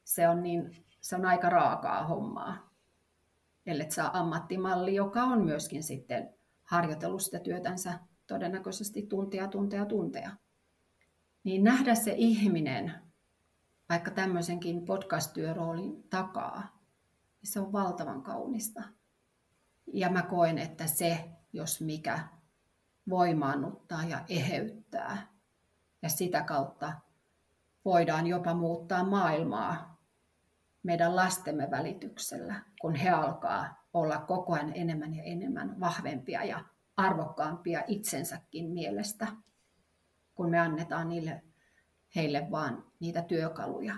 [0.04, 2.70] Se on, niin, se on aika raakaa hommaa,
[3.66, 6.37] ellei saa ammattimalli, joka on myöskin sitten
[6.68, 10.30] harjoitellut sitä työtänsä todennäköisesti tuntia, tunteja, tunteja.
[11.44, 12.92] Niin nähdä se ihminen
[13.88, 16.60] vaikka tämmöisenkin podcast-työroolin takaa,
[17.40, 18.82] niin se on valtavan kaunista.
[19.86, 22.18] Ja mä koen, että se, jos mikä,
[23.08, 25.26] voimaannuttaa ja eheyttää.
[26.02, 26.92] Ja sitä kautta
[27.84, 29.98] voidaan jopa muuttaa maailmaa
[30.82, 36.64] meidän lastemme välityksellä, kun he alkaa olla koko ajan enemmän ja enemmän vahvempia ja
[36.96, 39.26] arvokkaampia itsensäkin mielestä,
[40.34, 41.42] kun me annetaan niille,
[42.16, 43.94] heille vaan niitä työkaluja.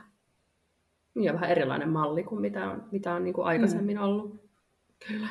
[1.14, 4.02] Ja vähän erilainen malli kuin mitä on, mitä on niin kuin aikaisemmin mm.
[4.02, 4.50] ollut.
[5.08, 5.28] Kyllä.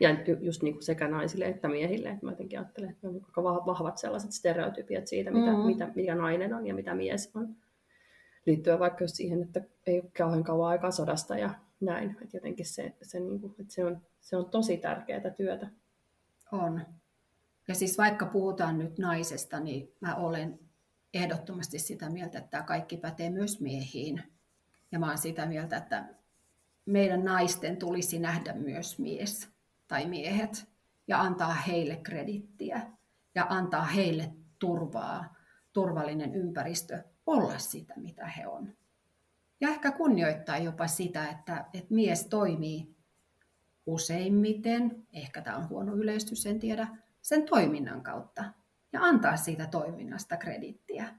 [0.00, 2.08] Ja just niin kuin sekä naisille että miehille.
[2.08, 5.58] Että mä jotenkin ajattelen, että on aika vahvat sellaiset stereotypiat siitä, mitä, mm.
[5.58, 7.56] mitä, mitä nainen on ja mitä mies on.
[8.46, 11.50] Liittyen vaikka siihen, että ei ole kauhean kauan aikaa sodasta ja
[11.82, 12.16] näin.
[12.22, 15.70] Että jotenkin se, se, niin kuin, että se, on, se on tosi tärkeää työtä.
[16.52, 16.86] On.
[17.68, 20.58] Ja siis vaikka puhutaan nyt naisesta, niin mä olen
[21.14, 24.22] ehdottomasti sitä mieltä, että tämä kaikki pätee myös miehiin.
[24.92, 26.14] Ja mä olen sitä mieltä, että
[26.86, 29.48] meidän naisten tulisi nähdä myös mies
[29.88, 30.68] tai miehet
[31.08, 32.90] ja antaa heille kredittiä
[33.34, 35.36] ja antaa heille turvaa,
[35.72, 38.74] turvallinen ympäristö olla sitä, mitä he on.
[39.62, 42.96] Ja ehkä kunnioittaa jopa sitä, että, että mies toimii
[43.86, 46.88] useimmiten, ehkä tämä on huono yleistys, en tiedä,
[47.20, 48.44] sen toiminnan kautta
[48.92, 51.18] ja antaa siitä toiminnasta kredittiä.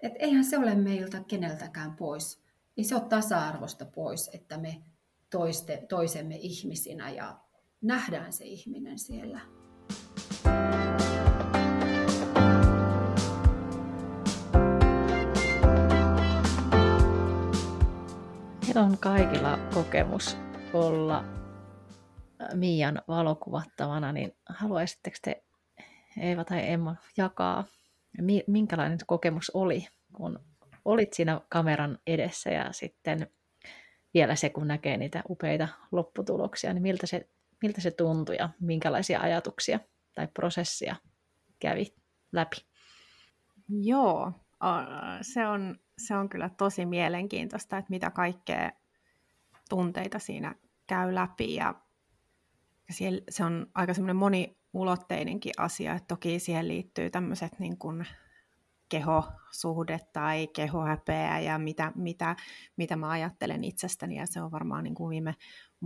[0.00, 2.42] Et eihän se ole meiltä keneltäkään pois.
[2.76, 4.82] Ei se ole tasa-arvosta pois, että me
[5.30, 7.40] toiste, toisemme ihmisinä ja
[7.80, 9.40] nähdään se ihminen siellä.
[18.76, 20.36] Meillä on kaikilla kokemus
[20.72, 25.44] olla äh, Mian valokuvattavana, niin haluaisitteko te
[26.20, 27.64] Eeva tai Emma jakaa,
[28.46, 30.40] minkälainen kokemus oli, kun
[30.84, 33.30] olit siinä kameran edessä ja sitten
[34.14, 37.28] vielä se, kun näkee niitä upeita lopputuloksia, niin miltä se
[37.62, 39.80] miltä se tuntui ja minkälaisia ajatuksia
[40.14, 40.96] tai prosessia
[41.58, 41.94] kävi
[42.32, 42.56] läpi?
[43.68, 44.32] Joo,
[45.22, 48.72] se on, se on kyllä tosi mielenkiintoista, että mitä kaikkea
[49.68, 50.54] tunteita siinä
[50.86, 51.54] käy läpi.
[51.54, 51.74] Ja
[53.30, 58.06] se on aika semmoinen moniulotteinenkin asia, että toki siihen liittyy tämmöiset niin kuin
[58.88, 62.36] kehosuhde tai kehohäpeä ja mitä, mitä,
[62.76, 64.16] mitä mä ajattelen itsestäni.
[64.16, 65.34] Ja se on varmaan niin kuin viime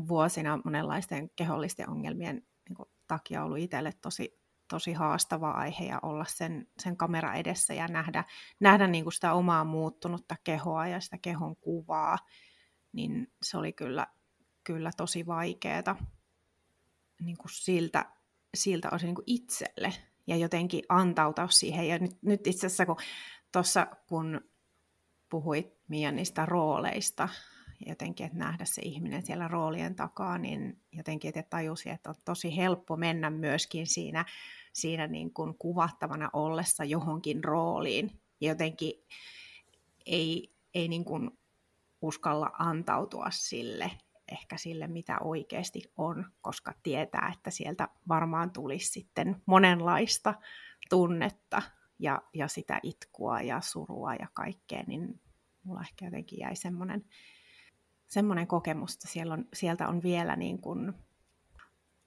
[0.09, 4.40] vuosina monenlaisten kehollisten ongelmien niin kuin, takia ollut itselle tosi,
[4.71, 8.25] tosi haastava aihe ja olla sen, sen kamera edessä ja nähdä,
[8.61, 12.19] nähdä niin kuin sitä omaa muuttunutta kehoa ja sitä kehon kuvaa,
[12.93, 14.07] niin se oli kyllä,
[14.65, 15.97] kyllä tosi vaikeaa
[17.21, 18.13] niin siltä,
[18.55, 19.93] siltä osin niin kuin itselle
[20.27, 21.89] ja jotenkin antautua siihen.
[21.89, 22.97] Ja nyt, nyt itse asiassa kun
[23.53, 24.41] tuossa kun
[25.31, 27.29] puhuit Mia niistä rooleista,
[27.87, 32.57] jotenkin, että nähdä se ihminen siellä roolien takaa, niin jotenkin, että tajusi, että on tosi
[32.57, 34.25] helppo mennä myöskin siinä,
[34.73, 38.21] siinä niin kuin kuvattavana ollessa johonkin rooliin.
[38.41, 38.93] Ja jotenkin
[40.07, 41.31] ei, ei niin kuin
[42.03, 43.91] uskalla antautua sille,
[44.33, 50.35] ehkä sille, mitä oikeasti on, koska tietää, että sieltä varmaan tulisi sitten monenlaista
[50.91, 51.63] tunnetta
[51.99, 55.21] ja, ja sitä itkua ja surua ja kaikkea, niin
[55.63, 57.05] mulla ehkä jotenkin jäi semmoinen
[58.11, 60.93] semmoinen kokemus, että siellä on, sieltä on vielä niin kuin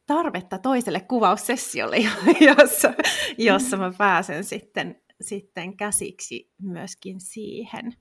[0.05, 1.97] tarvetta toiselle kuvaussessiolle,
[2.57, 2.93] jossa,
[3.37, 7.93] jossa mä pääsen sitten, sitten käsiksi myöskin siihen.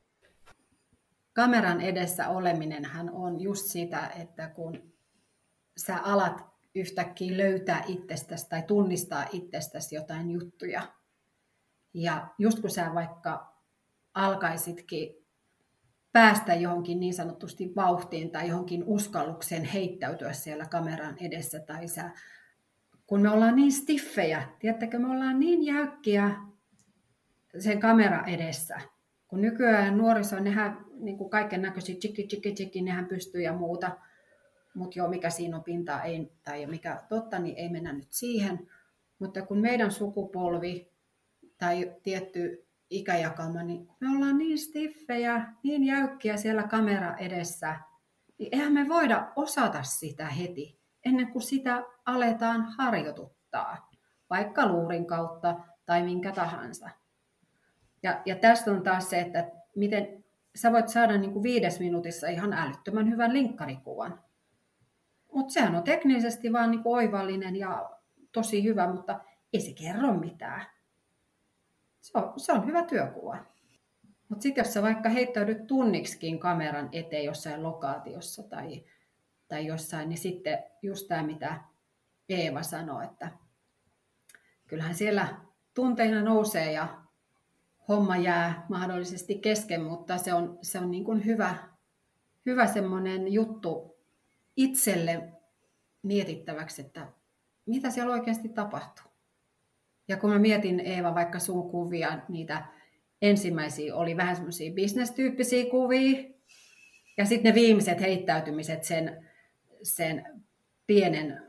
[1.33, 4.93] Kameran edessä oleminenhan on just sitä, että kun
[5.77, 6.45] sä alat
[6.75, 10.83] yhtäkkiä löytää itsestäsi tai tunnistaa itsestäsi jotain juttuja,
[11.95, 13.57] ja just kun sä vaikka
[14.15, 15.22] alkaisitkin
[16.13, 21.61] päästä johonkin niin sanotusti vauhtiin tai johonkin uskallukseen heittäytyä siellä kameran edessä.
[21.61, 22.11] Tai sä,
[23.07, 26.37] kun me ollaan niin stiffejä, tiedättekö, me ollaan niin jäykkiä
[27.59, 28.81] sen kamera edessä.
[29.29, 33.99] Kun nykyään nuoriso, nehän niin kuin kaiken näköisiä tsikki, tsikki, tsikki, nehän pystyy ja muuta.
[34.75, 38.69] Mutta joo, mikä siinä on pintaa ei, tai mikä totta, niin ei mennä nyt siihen.
[39.19, 40.93] Mutta kun meidän sukupolvi
[41.59, 47.80] tai tietty ikäjakauma, niin me ollaan niin stiffejä, niin jäykkiä siellä kamera edessä,
[48.38, 53.90] niin eihän me voida osata sitä heti, ennen kuin sitä aletaan harjoituttaa,
[54.30, 55.55] vaikka luurin kautta
[55.86, 56.90] tai minkä tahansa.
[58.03, 60.24] Ja, ja tästä on taas se, että miten
[60.55, 64.20] sä voit saada niin kuin viides minuutissa ihan älyttömän hyvän linkkarikuvan.
[65.34, 67.90] Mutta sehän on teknisesti vaan niin kuin oivallinen ja
[68.32, 69.20] tosi hyvä, mutta
[69.53, 70.66] ei se kerro mitään.
[72.03, 73.37] Se on, se on hyvä työkuva.
[74.29, 78.85] Mutta sitten jos sä vaikka heittäydyt tunniksikin kameran eteen jossain lokaatiossa tai,
[79.49, 81.61] tai jossain, niin sitten just tämä, mitä
[82.29, 83.31] Eeva sanoi, että
[84.69, 85.41] kyllähän siellä
[85.75, 87.03] tunteina nousee ja
[87.89, 91.57] homma jää mahdollisesti kesken, mutta se on, se on niin kuin hyvä,
[92.47, 93.97] hyvä semmoinen juttu
[94.57, 95.33] itselle
[96.03, 97.13] mietittäväksi, että
[97.67, 99.12] mitä siellä oikeasti tapahtuu.
[100.13, 102.67] Ja kun mä mietin Eeva vaikka sun kuvia, niitä
[103.23, 106.25] ensimmäisiä oli vähän semmoisia bisnestyyppisiä kuvia,
[107.17, 109.29] ja sitten ne viimeiset heittäytymiset sen,
[109.83, 110.43] sen
[110.87, 111.43] pienen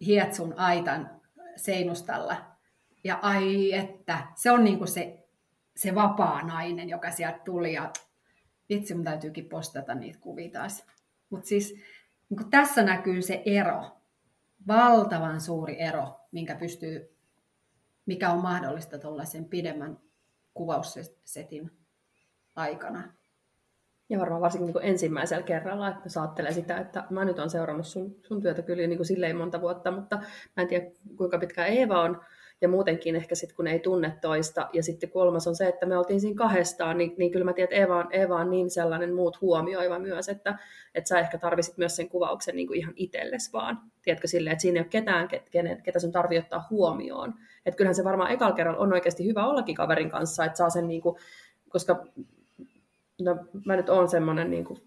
[0.00, 1.20] hietsun aitan
[1.56, 2.36] seinustalla.
[3.04, 5.18] Ja ai että, se on niinku se,
[5.76, 7.72] se vapaa nainen, joka sieltä tuli.
[7.72, 7.92] Ja
[8.68, 10.86] vitsi, mun täytyykin postata niitä kuvia taas.
[11.30, 11.74] Mutta siis
[12.30, 14.00] niin tässä näkyy se ero,
[14.66, 17.09] valtavan suuri ero, minkä pystyy
[18.06, 19.98] mikä on mahdollista tuollaisen pidemmän
[20.54, 21.70] kuvaussetin
[22.56, 23.12] aikana.
[24.08, 28.16] Ja varmaan varsinkin niin ensimmäisellä kerralla, että saattelee sitä, että mä nyt olen seurannut sun,
[28.22, 30.16] sun työtä kyllä niin kuin silleen monta vuotta, mutta
[30.56, 30.86] mä en tiedä
[31.16, 32.20] kuinka pitkä Eeva on,
[32.60, 34.68] ja muutenkin ehkä sitten kun ei tunne toista.
[34.72, 37.72] Ja sitten kolmas on se, että me oltiin siinä kahdestaan, niin, niin kyllä mä tiedän,
[37.72, 40.58] että Eeva on, Eeva on niin sellainen muut huomioiva myös, että,
[40.94, 43.78] että sä ehkä tarvisit myös sen kuvauksen niin kuin ihan itsellesi vaan.
[44.02, 47.34] Tiedätkö silleen, että siinä ei ole ketään, kenen, ketä sun tarvii ottaa huomioon.
[47.66, 50.88] Että kyllähän se varmaan ekalla kerralla on oikeasti hyvä ollakin kaverin kanssa, että saa sen
[50.88, 51.16] niin kuin,
[51.68, 52.06] koska
[53.20, 54.80] no, mä nyt oon semmoinen niin kuin,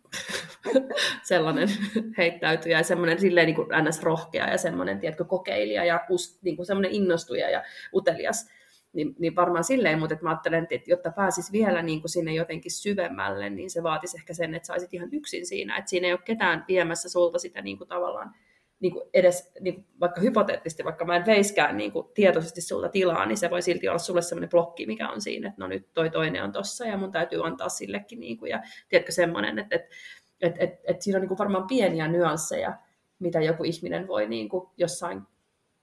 [1.23, 1.69] sellainen
[2.17, 4.03] heittäytyjä ja semmoinen silleen niin kuin ns.
[4.03, 7.63] rohkea ja semmoinen, tiedätkö, kokeilija ja us, niin kuin semmoinen innostuja ja
[7.93, 8.49] utelias.
[8.93, 12.33] Niin, niin varmaan silleen, mutta että mä ajattelen, että jotta pääsis vielä niin kuin sinne
[12.33, 16.13] jotenkin syvemmälle, niin se vaatisi ehkä sen, että saisit ihan yksin siinä, että siinä ei
[16.13, 18.35] ole ketään viemässä sulta sitä niin kuin tavallaan
[18.83, 22.89] niin kuin edes, niin kuin vaikka hypoteettisesti, vaikka mä en veiskään niin kuin tietoisesti sulta
[22.89, 25.93] tilaa, niin se voi silti olla sulle sellainen blokki, mikä on siinä, että no nyt
[25.93, 28.19] toi toinen on tossa ja mun täytyy antaa sillekin.
[28.19, 29.95] Niin kuin, ja tiedätkö semmoinen, että, että,
[30.41, 32.77] että, että, että siinä on niin kuin varmaan pieniä nyansseja,
[33.19, 35.21] mitä joku ihminen voi niin kuin jossain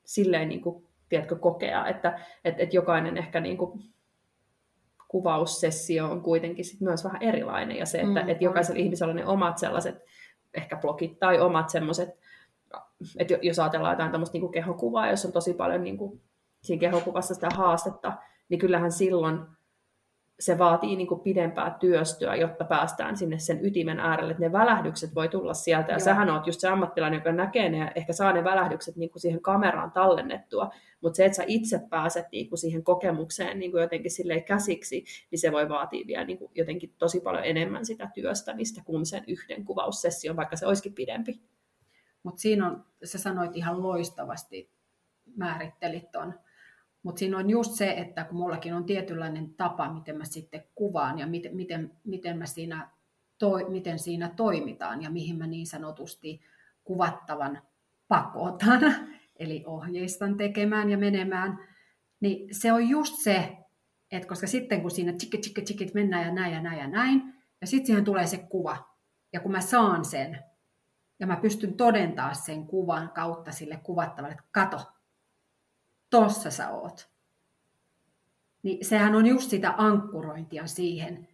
[0.04, 3.82] silleen niin kuin, tiedätkö, kokea, että, että, että jokainen ehkä niin kuin,
[5.08, 9.16] kuvaussessio on kuitenkin sit myös vähän erilainen ja se, että, mm, että jokaisella ihmisellä on
[9.16, 10.04] ne omat sellaiset
[10.54, 12.19] ehkä blogit tai omat semmoiset
[13.18, 16.20] että jos ajatellaan jotain tämmöistä niin kehokuvaa, jos on tosi paljon niin kuin,
[16.62, 18.12] siinä kehokuvassa sitä haastetta,
[18.48, 19.40] niin kyllähän silloin
[20.40, 25.14] se vaatii niin kuin pidempää työstöä, jotta päästään sinne sen ytimen äärelle, että ne välähdykset
[25.14, 25.88] voi tulla sieltä.
[25.88, 26.04] Ja Joo.
[26.04, 29.20] sähän oot just se ammattilainen, joka näkee ne ja ehkä saa ne välähdykset niin kuin
[29.20, 30.70] siihen kameraan tallennettua.
[31.00, 35.04] Mutta se, että sä itse pääset niin kuin siihen kokemukseen niin kuin jotenkin silleen käsiksi,
[35.30, 39.24] niin se voi vaatia vielä niin kuin jotenkin tosi paljon enemmän sitä työstämistä kuin sen
[39.26, 41.40] yhden kuvaussession, vaikka se olisikin pidempi.
[42.22, 44.70] Mutta siinä on, sä sanoit ihan loistavasti,
[45.36, 46.34] määrittelit ton.
[47.02, 51.18] Mutta siinä on just se, että kun mullakin on tietynlainen tapa, miten mä sitten kuvaan
[51.18, 52.90] ja miten, miten, miten, mä siinä,
[53.38, 56.40] toi, miten siinä toimitaan ja mihin mä niin sanotusti
[56.84, 57.62] kuvattavan
[58.08, 58.80] pakotan,
[59.38, 61.58] eli ohjeistan tekemään ja menemään,
[62.20, 63.56] niin se on just se,
[64.10, 67.34] että koska sitten kun siinä tsikki, tsikki, tsikit mennään ja näin ja näin ja näin,
[67.60, 68.76] ja sitten siihen tulee se kuva,
[69.32, 70.38] ja kun mä saan sen,
[71.20, 74.80] ja mä pystyn todentaa sen kuvan kautta sille kuvattavalle, että kato,
[76.10, 77.10] tossa sä oot.
[78.62, 81.28] Niin sehän on just sitä ankkurointia siihen,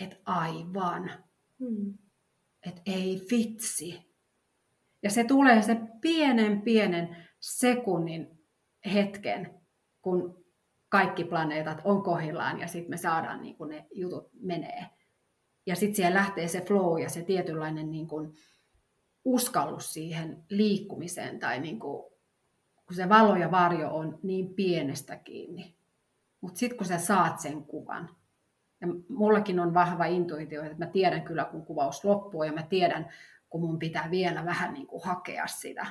[0.00, 1.10] että aivan,
[1.58, 1.98] hmm.
[2.66, 4.06] että ei vitsi.
[5.02, 8.38] Ja se tulee se pienen pienen sekunnin
[8.92, 9.60] hetken,
[10.02, 10.44] kun
[10.88, 14.86] kaikki planeetat on kohillaan ja sitten me saadaan niin kun ne jutut menee.
[15.66, 18.34] Ja sitten siellä lähtee se flow ja se tietynlainen niin kun,
[19.26, 22.12] uskallus siihen liikkumiseen tai niin kuin,
[22.86, 25.76] kun se valo ja varjo on niin pienestä kiinni.
[26.40, 28.10] Mutta sitten kun sä saat sen kuvan,
[28.80, 33.12] Ja mullakin on vahva intuitio, että mä tiedän kyllä, kun kuvaus loppuu ja mä tiedän,
[33.50, 35.86] kun mun pitää vielä vähän niin kuin hakea sitä.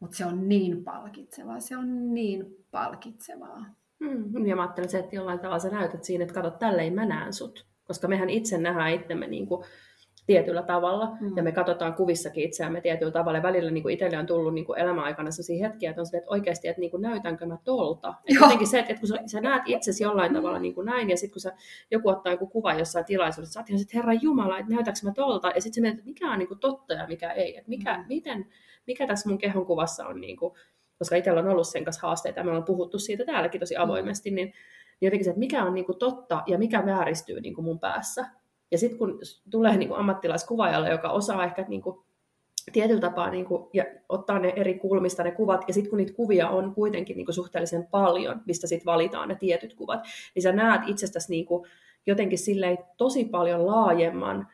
[0.00, 3.64] Mutta se on niin palkitsevaa, se on niin palkitsevaa.
[3.98, 7.06] Mm, ja mä ajattelen se, että jollain tavalla sä näytät siinä, että kato, tälleen mä
[7.06, 7.66] näen sut.
[7.84, 9.64] Koska mehän itse nähdään itsemme niin kuin
[10.26, 11.36] tietyllä tavalla, mm.
[11.36, 14.64] ja me katsotaan kuvissakin itseämme tietyllä tavalla, ja välillä niin kuin itselle on tullut niin
[14.64, 18.14] kuin elämäaikana sellaisia hetkiä, että on se, että oikeasti, että niin kuin näytänkö mä tolta.
[18.28, 20.36] Että jotenkin se, että, että kun sä, sä näet itsesi jollain mm.
[20.36, 21.52] tavalla niin kuin näin, ja sitten kun sä,
[21.90, 25.12] joku ottaa joku kuva jossain tilaisuudessa, sä oot ihan, että Herra Jumala, että näytänkö mä
[25.12, 27.68] tolta, ja sitten sä mietit, että mikä on niin kuin totta ja mikä ei, että
[27.68, 28.04] mikä, mm.
[28.08, 28.46] miten,
[28.86, 30.54] mikä tässä mun kehon kuvassa on, niin kuin,
[30.98, 33.82] koska itsellä on ollut sen kanssa haasteita, ja me ollaan puhuttu siitä täälläkin tosi mm.
[33.82, 34.54] avoimesti, niin, niin
[35.00, 38.26] jotenkin se, että mikä on niin kuin totta ja mikä vääristyy niin kuin mun päässä.
[38.70, 41.98] Ja sitten kun tulee niin kuin ammattilaiskuvaajalle, joka osaa ehkä niin kuin
[42.72, 46.12] tietyllä tapaa niin kuin, ja ottaa ne eri kulmista ne kuvat, ja sitten kun niitä
[46.12, 50.00] kuvia on kuitenkin niin kuin suhteellisen paljon, mistä sitten valitaan ne tietyt kuvat,
[50.34, 51.68] niin sä näet itsestäsi niin kuin
[52.06, 54.48] jotenkin silleen tosi paljon laajemman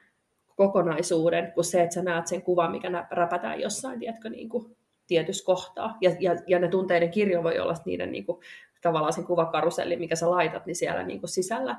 [0.57, 5.47] kokonaisuuden kuin se, että sä näet sen kuvan, mikä räpätään jossain, tiedätkö, niin kuin tietyssä
[5.47, 5.99] kohtaa.
[6.01, 8.39] Ja, ja, ja ne tunteiden kirjo voi olla niiden niin kuin,
[8.83, 11.77] tavallaan sen kuvakarusellin, mikä sä laitat, niin siellä niin kuin sisällä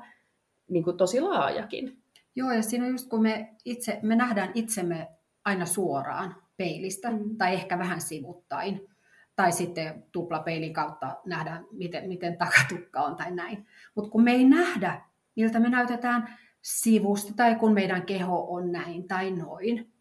[0.68, 2.01] niin kuin tosi laajakin.
[2.36, 5.08] Joo, ja siinä on just kun me, itse, me nähdään itsemme
[5.44, 7.36] aina suoraan peilistä, mm.
[7.36, 8.88] tai ehkä vähän sivuttain,
[9.36, 13.66] tai sitten tuplapeilin kautta nähdään, miten, miten takatukka on tai näin.
[13.94, 15.04] Mutta kun me ei nähdä,
[15.36, 19.92] miltä me näytetään sivusta, tai kun meidän keho on näin tai noin,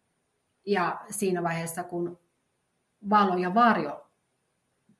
[0.66, 2.20] ja siinä vaiheessa, kun
[3.10, 4.12] valo ja varjo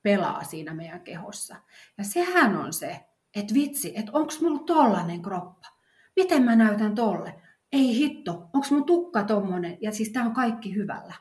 [0.04, 1.56] pelaa siinä meidän kehossa.
[1.98, 3.06] Ja sehän on se,
[3.36, 5.68] että vitsi, että onko mulla tollanen kroppa?
[6.16, 7.42] Miten mä näytän tolle?
[7.72, 9.78] Ei hitto, onko mun tukka tommonen?
[9.82, 11.14] Ja siis tää on kaikki hyvällä.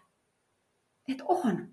[1.09, 1.68] Et on.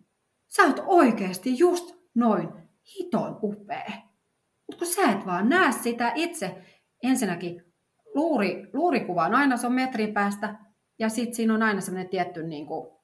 [0.56, 2.50] Sä oot oikeasti just noin
[2.96, 3.92] hiton upea.
[4.68, 6.64] Mutta kun sä et vaan näe sitä itse,
[7.04, 7.64] ensinnäkin
[8.16, 10.56] luuri, luurikuva on aina, se metrin päästä,
[11.00, 12.98] ja sitten siinä on aina semmoinen tietty niin kuin,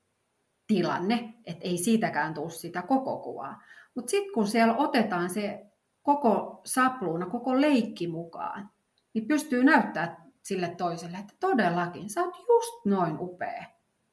[0.67, 3.61] tilanne, että ei siitäkään tule sitä koko kuvaa.
[3.95, 5.65] Mutta sitten kun siellä otetaan se
[6.01, 8.69] koko sapluuna, koko leikki mukaan,
[9.13, 13.63] niin pystyy näyttää sille toiselle, että todellakin, sä oot just noin upea.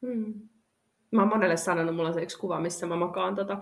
[0.01, 0.33] Hmm.
[1.11, 3.61] Mä oon monelle sanonut, mulla on se yksi kuva, missä mä makaan tota,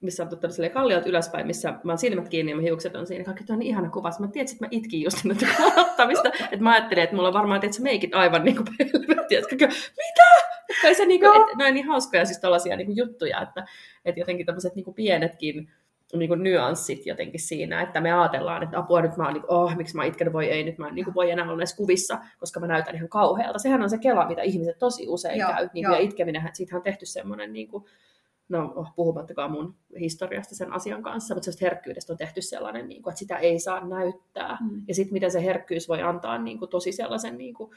[0.00, 3.24] missä on totta kalliot ylöspäin, missä mä oon silmät kiinni ja mä hiukset on siinä.
[3.24, 4.10] Kaikki on niin ihana kuva.
[4.20, 5.38] Mä tiedän, että mä itkin just nyt
[5.76, 6.28] ottamista.
[6.28, 8.68] että mä ajattelin, että mulla on varmaan että meikit aivan niin kuin
[9.96, 10.24] Mitä?
[10.68, 13.64] Että se niin kuin, että, noin niin hauskoja siis tällaisia niin kuin juttuja, että,
[14.04, 15.70] että jotenkin tämmöiset niin kuin pienetkin
[16.18, 19.76] niin kuin nyanssit jotenkin siinä, että me ajatellaan, että apua nyt mä oon, niin oh,
[19.76, 22.18] miksi mä itken, voi ei, nyt mä en niin kuin, voi enää olla näissä kuvissa,
[22.38, 23.58] koska mä näytän ihan kauhealta.
[23.58, 26.76] Sehän on se kela, mitä ihmiset tosi usein joo, käy, niin kuin, ja itkeminen, siitä
[26.76, 27.84] on tehty semmoinen, niin kuin,
[28.48, 33.02] no oh, puhumattakaan mun historiasta sen asian kanssa, mutta se herkkyydestä on tehty sellainen, niin
[33.02, 34.58] kuin, että sitä ei saa näyttää.
[34.60, 34.82] Mm.
[34.88, 37.70] Ja sitten miten se herkkyys voi antaa niin kuin, tosi sellaisen niin kuin,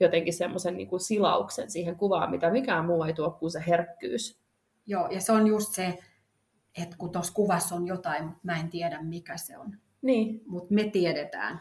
[0.00, 4.38] jotenkin semmoisen niin kuin silauksen siihen kuvaan, mitä mikään muu ei tuo kuin se herkkyys.
[4.86, 5.98] Joo, ja se on just se,
[6.82, 9.78] että kun tuossa kuvassa on jotain, mutta mä en tiedä mikä se on.
[10.02, 10.42] Niin.
[10.46, 11.60] Mutta me tiedetään,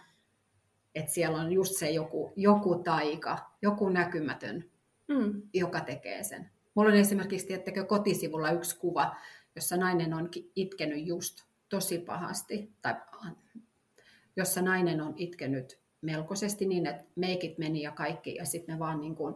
[0.96, 4.66] että siellä on just se joku, joku taika, joku näkymätön,
[5.08, 5.42] mm.
[5.54, 6.52] joka tekee sen.
[6.76, 9.16] Mulla on esimerkiksi, tiettäkö, kotisivulla yksi kuva,
[9.56, 12.96] jossa nainen on itkenyt just tosi pahasti, tai
[14.36, 19.02] jossa nainen on itkenyt melkoisesti niin, että meikit meni ja kaikki, ja sitten me vaan
[19.02, 19.36] niin kuin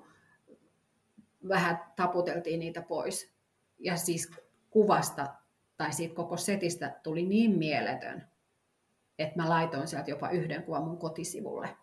[1.48, 3.32] vähän taputeltiin niitä pois.
[3.80, 4.32] Ja siis
[4.70, 5.28] kuvasta
[5.82, 8.28] tai siitä koko setistä tuli niin mieletön,
[9.20, 11.78] että mä laitoin sieltä jopa yhden kuvan mun kotisivulle.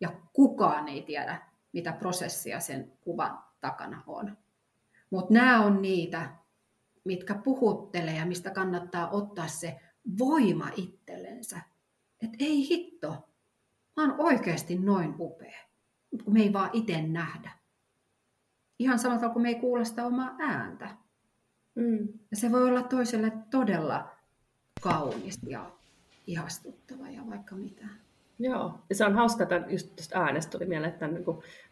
[0.00, 4.38] Ja kukaan ei tiedä, mitä prosessia sen kuvan takana on.
[5.10, 6.30] Mutta nämä on niitä,
[7.04, 9.80] mitkä puhuttelee ja mistä kannattaa ottaa se
[10.18, 11.60] voima itsellensä.
[12.22, 13.28] Että ei hitto,
[13.96, 15.58] mä oon oikeasti noin upea,
[16.24, 17.50] kun me ei vaan itse nähdä.
[18.78, 20.96] Ihan samalla kuin me ei kuule sitä omaa ääntä.
[21.74, 22.08] Mm.
[22.32, 24.08] Se voi olla toiselle todella
[24.82, 25.70] kaunis ja
[26.26, 27.86] ihastuttava ja vaikka mitä.
[28.38, 31.24] Joo, ja se on hauska, että just tuosta äänestä tuli mieleen, että niin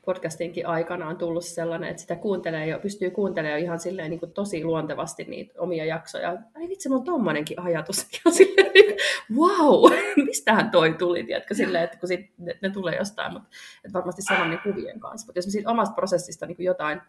[0.05, 4.32] podcastinkin aikana on tullut sellainen, että sitä kuuntelee jo, pystyy kuuntelemaan ihan silleen niin kuin
[4.32, 6.38] tosi luontevasti niitä omia jaksoja.
[6.55, 8.07] Ai vitsi, mulla on tommonenkin ajatus.
[8.24, 8.96] Ja silleen, niin,
[9.36, 9.92] wow,
[10.26, 13.48] mistähän toi tuli, tiedätkö, silleen, että kun sit, ne, ne, tulee jostain, mutta
[13.84, 15.26] että varmasti saman niin kuvien kanssa.
[15.26, 17.01] Mutta jos mä siitä omasta prosessista niin jotain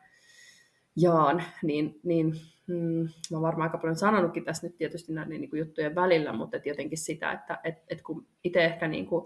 [0.95, 2.33] jaan, niin, niin
[2.71, 6.33] mm, mä oon varmaan aika paljon sanonutkin tässä nyt tietysti näiden niin kuin juttujen välillä,
[6.33, 9.25] mutta et jotenkin sitä, että et, et kun itse ehkä niin kuin,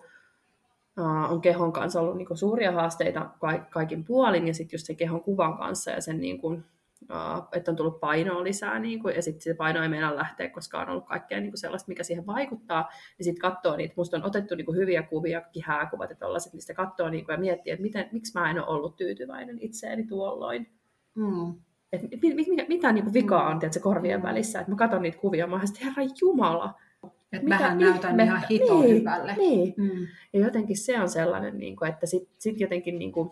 [1.00, 3.30] uh, on kehon kanssa ollut niin kuin suuria haasteita
[3.70, 6.64] kaikin puolin ja sitten just sen kehon kuvan kanssa ja sen niin kuin,
[7.52, 10.82] että on tullut painoa lisää, niin kuin, ja sitten se paino ei meinaa lähteä, koska
[10.82, 14.24] on ollut kaikkea niin kuin sellaista, mikä siihen vaikuttaa, niin sitten katsoo niitä, musta on
[14.24, 17.82] otettu niin kuin hyviä kuvia, kihääkuvat ja tollaiset, mistä katsoo niin kuin, ja miettii, että
[17.82, 20.68] miten, miksi mä en ole ollut tyytyväinen itseeni tuolloin.
[21.16, 21.54] Mm.
[21.96, 24.28] Et mit, mit, mit, mitä niin vikaa on tiedätkö, korvien mm.
[24.28, 26.80] välissä, että mä katson niitä kuvia, mä oon herra Jumala,
[27.32, 29.36] että mähän näytän ihan hito niin, hyvälle.
[29.38, 29.74] Niin.
[29.78, 30.08] Mm.
[30.34, 33.30] Ja jotenkin se on sellainen, niin kuin, että sitten sit jotenkin niin kuin,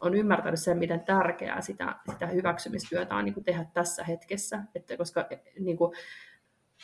[0.00, 4.62] on ymmärtänyt sen, miten tärkeää sitä, sitä hyväksymistyötä on niin kuin tehdä tässä hetkessä.
[4.74, 5.28] Että koska
[5.60, 5.92] niin kuin,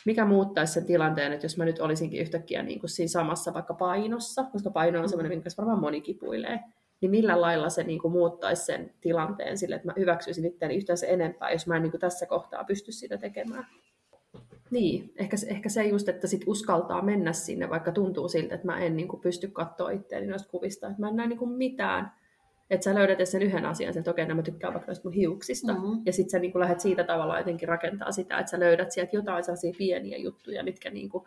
[0.05, 3.73] mikä muuttaisi sen tilanteen, että jos mä nyt olisinkin yhtäkkiä niin kuin siinä samassa vaikka
[3.73, 6.59] painossa, koska paino on sellainen, minkä varmaan moni kipuilee,
[7.03, 10.97] niin millä lailla se niin kuin muuttaisi sen tilanteen sille, että mä hyväksyisin itseäni yhtään
[10.97, 13.65] se enempää, jos mä en niin kuin tässä kohtaa pysty sitä tekemään.
[14.71, 18.79] Niin, ehkä, ehkä se just, että sit uskaltaa mennä sinne, vaikka tuntuu siltä, että mä
[18.79, 22.11] en niin kuin, pysty katsoa itseäni noista kuvista, että mä en näe niin kuin, mitään.
[22.69, 25.73] Että sä löydät sen yhden asian, että okei, no mä tykkään vaikka noista mun hiuksista.
[25.73, 26.01] Mm-hmm.
[26.05, 29.15] Ja sitten sä niin kuin, lähdet siitä tavalla jotenkin rakentaa sitä, että sä löydät sieltä
[29.15, 31.23] jotain sellaisia pieniä juttuja, mitkä niin kuin,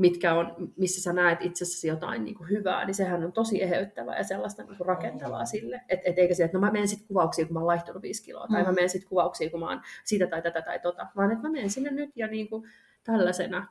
[0.00, 4.16] mitkä on, missä sä näet itsessäsi jotain niin kuin hyvää, niin sehän on tosi eheyttävää
[4.16, 5.80] ja sellaista niin kuin rakentavaa sille.
[5.88, 8.24] Et, et eikä se, että no mä menen sitten kuvauksiin, kun mä oon laihtunut viisi
[8.24, 8.66] kiloa, tai mm.
[8.66, 11.52] mä menen sitten kuvauksiin, kun mä oon siitä tai tätä tai tota, vaan että mä
[11.52, 12.68] menen sinne nyt ja niin kuin
[13.04, 13.66] tällaisena.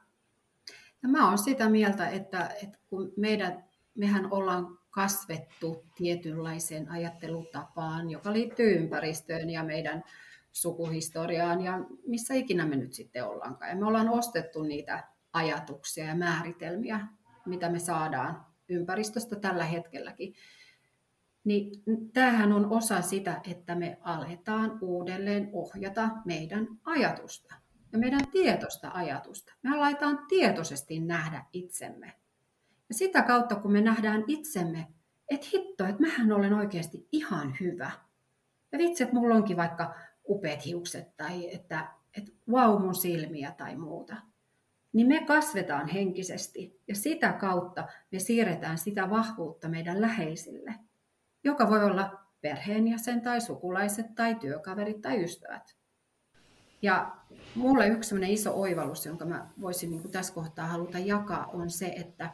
[1.03, 3.63] Ja mä oon sitä mieltä, että, että kun meidän,
[3.95, 10.03] mehän ollaan kasvettu tietynlaiseen ajattelutapaan, joka liittyy ympäristöön ja meidän
[10.51, 13.71] sukuhistoriaan ja missä ikinä me nyt sitten ollaankaan.
[13.71, 15.03] Ja me ollaan ostettu niitä
[15.33, 17.07] ajatuksia ja määritelmiä,
[17.45, 20.33] mitä me saadaan ympäristöstä tällä hetkelläkin.
[21.43, 27.55] Niin tämähän on osa sitä, että me aletaan uudelleen ohjata meidän ajatusta
[27.91, 29.53] ja meidän tietoista ajatusta.
[29.63, 32.13] Me aletaan tietoisesti nähdä itsemme.
[32.89, 34.87] Ja sitä kautta, kun me nähdään itsemme,
[35.29, 37.91] että hitto, että mähän olen oikeasti ihan hyvä.
[38.71, 39.95] Ja vitsi, että mulla onkin vaikka
[40.29, 44.15] upeat hiukset tai että, että wow mun silmiä tai muuta
[44.93, 50.75] niin me kasvetaan henkisesti ja sitä kautta me siirretään sitä vahvuutta meidän läheisille,
[51.43, 55.75] joka voi olla perheenjäsen tai sukulaiset tai työkaverit tai ystävät.
[56.81, 57.15] Ja
[57.55, 62.29] mulle yksi iso oivallus, jonka mä voisin niin tässä kohtaa haluta jakaa, on se, että,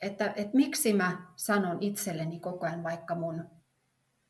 [0.00, 3.44] että, että miksi mä sanon itselleni koko ajan vaikka mun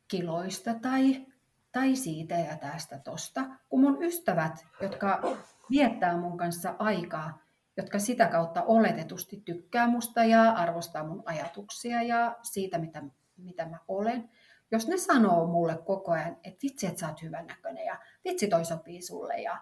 [0.07, 1.25] kiloista tai,
[1.71, 5.21] tai siitä ja tästä tosta, kun mun ystävät, jotka
[5.71, 7.41] viettää mun kanssa aikaa,
[7.77, 13.03] jotka sitä kautta oletetusti tykkää musta ja arvostaa mun ajatuksia ja siitä, mitä,
[13.37, 14.29] mitä mä olen.
[14.71, 18.47] Jos ne sanoo mulle koko ajan, että vitsi, että sä oot hyvän näköinen ja vitsi
[18.47, 19.61] toi sopii sulle ja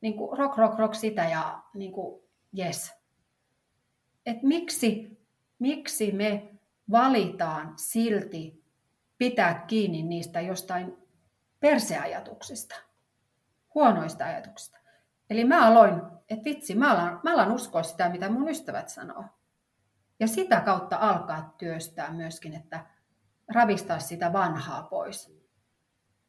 [0.00, 2.22] niin kuin rock, rock, rock sitä ja niin kuin
[2.58, 2.92] yes.
[4.26, 5.18] Et miksi,
[5.58, 6.54] miksi me
[6.90, 8.64] valitaan silti
[9.18, 10.96] pitää kiinni niistä jostain
[11.60, 12.74] perseajatuksista,
[13.74, 14.79] huonoista ajatuksista.
[15.30, 19.24] Eli mä aloin, että vitsi, mä alan, mä alan uskoa sitä, mitä mun ystävät sanoo.
[20.20, 22.86] Ja sitä kautta alkaa työstää myöskin, että
[23.48, 25.40] ravistaa sitä vanhaa pois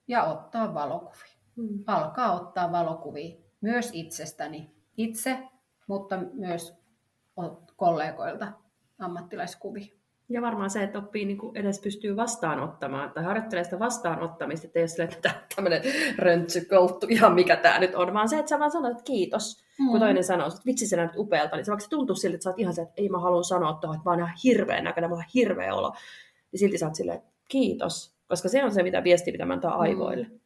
[0.08, 1.38] ja ottaa valokuvia.
[1.56, 1.84] Hmm.
[1.88, 5.50] Alkaa ottaa valokuvia myös itsestäni itse,
[5.88, 6.74] mutta myös
[7.76, 8.52] kollegoilta
[9.00, 10.01] ammattilaiskuvia.
[10.32, 14.80] Ja varmaan se, että oppii niin kuin edes pystyy vastaanottamaan tai harjoittelee sitä vastaanottamista, että
[14.80, 15.82] ei ole silleen, että tämmöinen
[16.18, 19.64] röntsykouttu, ihan mikä tämä nyt on, vaan se, että sä vaan sanot, että kiitos.
[19.80, 19.88] Mm.
[19.88, 22.44] Kun toinen sanoo, että vitsi se näytät upealta, niin se vaikka se tuntuu siltä, että
[22.44, 24.84] sä oot ihan se, että ei mä halua sanoa tuohon, että mä oon ihan hirveän
[24.84, 25.96] näköinen, mä oon hirveä olo.
[26.52, 28.16] Niin silti sä oot silleen, että kiitos.
[28.28, 30.28] Koska se on se, mitä viesti, mitä mä antaa aivoille.
[30.28, 30.41] Mm.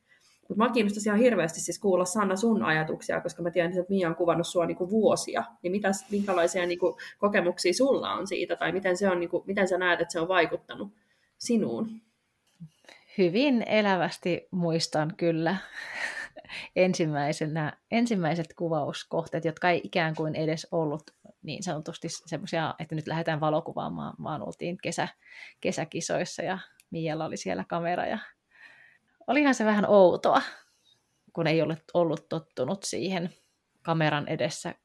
[0.49, 4.09] Mutta mä kiinnostaisin ihan hirveästi siis kuulla Sanna sun ajatuksia, koska mä tiedän, että Mia
[4.09, 5.43] on kuvannut sua niinku vuosia.
[5.61, 9.77] Niin mitäs, minkälaisia niinku kokemuksia sulla on siitä, tai miten, se on, niinku, miten sä
[9.77, 10.93] näet, että se on vaikuttanut
[11.37, 12.01] sinuun?
[13.17, 15.57] Hyvin elävästi muistan kyllä
[16.75, 21.03] ensimmäisenä, ensimmäiset kuvauskohteet, jotka ei ikään kuin edes ollut
[21.43, 25.07] niin sanotusti semmoisia, että nyt lähdetään valokuvaamaan, vaan oltiin kesä,
[25.61, 26.59] kesäkisoissa ja
[26.91, 28.19] Mialla oli siellä kamera ja
[29.27, 30.41] olihan se vähän outoa,
[31.33, 33.29] kun ei ole ollut tottunut siihen
[33.81, 34.75] kameran edessä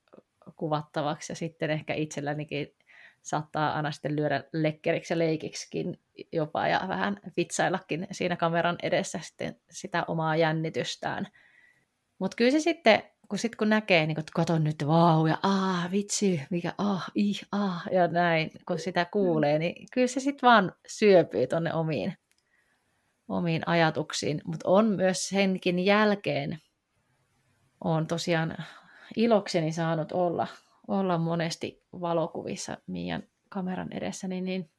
[0.57, 2.75] kuvattavaksi ja sitten ehkä itsellänikin
[3.23, 6.01] saattaa aina sitten lyödä lekkeriksi ja leikiksikin
[6.33, 11.27] jopa ja vähän vitsaillakin siinä kameran edessä sitten sitä omaa jännitystään.
[12.19, 15.39] Mutta kyllä se sitten, kun, sit kun näkee, niin kun, että katon nyt, vau, ja
[15.43, 20.49] ah, vitsi, mikä, ah, ih, ah, ja näin, kun sitä kuulee, niin kyllä se sitten
[20.49, 22.15] vaan syöpyy tuonne omiin
[23.31, 26.59] omiin ajatuksiin, mutta on myös senkin jälkeen
[27.85, 28.57] on tosiaan
[29.17, 30.47] ilokseni saanut olla,
[30.89, 34.71] olla monesti valokuvissa Mian kameran edessä, niin, niin,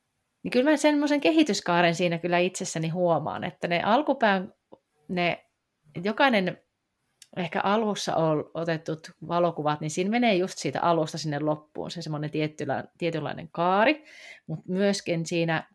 [0.44, 4.54] niin kyllä mä semmoisen kehityskaaren siinä kyllä itsessäni huomaan, että ne alkupään
[5.08, 5.46] ne,
[6.04, 6.58] jokainen
[7.38, 12.32] ehkä alussa on otetut valokuvat, niin siinä menee just siitä alusta sinne loppuun se semmoinen
[12.98, 14.04] tietynlainen kaari,
[14.48, 15.68] mutta myöskin siinä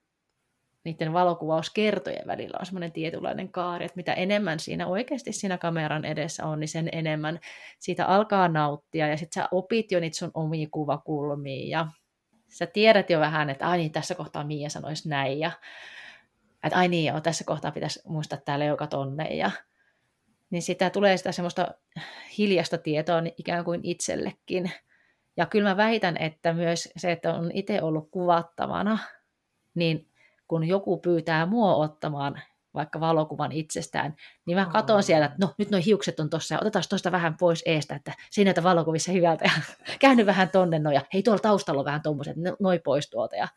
[0.86, 6.46] niiden valokuvauskertojen välillä on semmoinen tietynlainen kaari, että mitä enemmän siinä oikeasti siinä kameran edessä
[6.46, 7.40] on, niin sen enemmän
[7.78, 11.86] siitä alkaa nauttia, ja sitten sä opit jo niitä sun omia kuvakulmia, ja
[12.48, 15.50] sä tiedät jo vähän, että ai niin, tässä kohtaa Mia sanoisi näin, ja
[16.64, 19.50] että ai niin joo, tässä kohtaa pitäisi muistaa tämä leuka tonne, ja
[20.50, 21.74] niin sitä tulee sitä semmoista
[22.38, 24.70] hiljasta tietoa ikään kuin itsellekin.
[25.36, 28.98] Ja kyllä mä väitän, että myös se, että on itse ollut kuvattavana,
[29.74, 30.08] niin
[30.48, 32.40] kun joku pyytää mua ottamaan
[32.76, 34.16] vaikka valokuvan itsestään,
[34.46, 37.36] niin mä katson sieltä, että no nyt nuo hiukset on tossa ja otetaan tuosta vähän
[37.36, 39.50] pois eestä, että se näytä valokuvissa hyvältä ja
[40.00, 43.48] käänny vähän tonne noja, hei tuolla taustalla on vähän tuommoiset, noin pois tuolta ja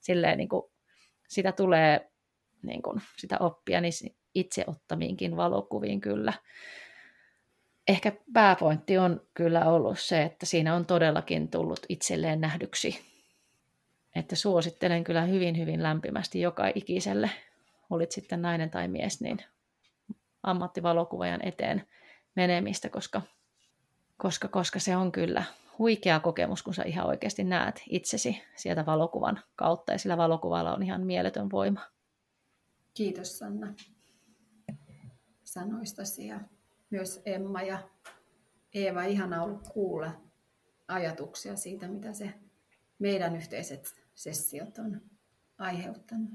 [0.00, 0.62] silleen niin kuin,
[1.28, 2.10] sitä tulee
[2.62, 3.92] niin kuin, sitä oppia niin
[4.34, 6.32] itse ottamiinkin valokuviin kyllä.
[7.88, 13.09] Ehkä pääpointti on kyllä ollut se, että siinä on todellakin tullut itselleen nähdyksi
[14.14, 17.30] että suosittelen kyllä hyvin, hyvin lämpimästi joka ikiselle,
[17.90, 19.38] olit sitten nainen tai mies, niin
[20.42, 21.86] ammattivalokuvajan eteen
[22.34, 23.22] menemistä, koska,
[24.16, 25.44] koska, koska se on kyllä
[25.78, 30.82] huikea kokemus, kun sä ihan oikeasti näet itsesi sieltä valokuvan kautta, ja sillä valokuvalla on
[30.82, 31.80] ihan mieletön voima.
[32.94, 33.74] Kiitos Sanna
[35.44, 36.40] sanoistasi ja
[36.90, 37.78] myös Emma ja
[38.74, 39.02] Eeva.
[39.04, 40.10] Ihana ollut kuulla
[40.88, 42.34] ajatuksia siitä, mitä se
[42.98, 45.00] meidän yhteiset sessiot on
[45.58, 46.30] aiheuttanut.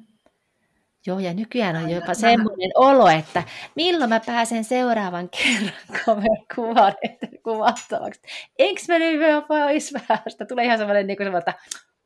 [1.07, 3.43] Joo, ja nykyään on jopa semmoinen olo, että
[3.75, 5.73] milloin mä pääsen seuraavan kerran
[6.55, 6.95] kuvan
[7.43, 8.21] kuvattavaksi.
[8.59, 10.45] Eikö mä nyt vielä pois päästä?
[10.45, 11.53] Tulee ihan semmoinen, niin kuin että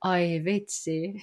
[0.02, 1.14] ai vitsi.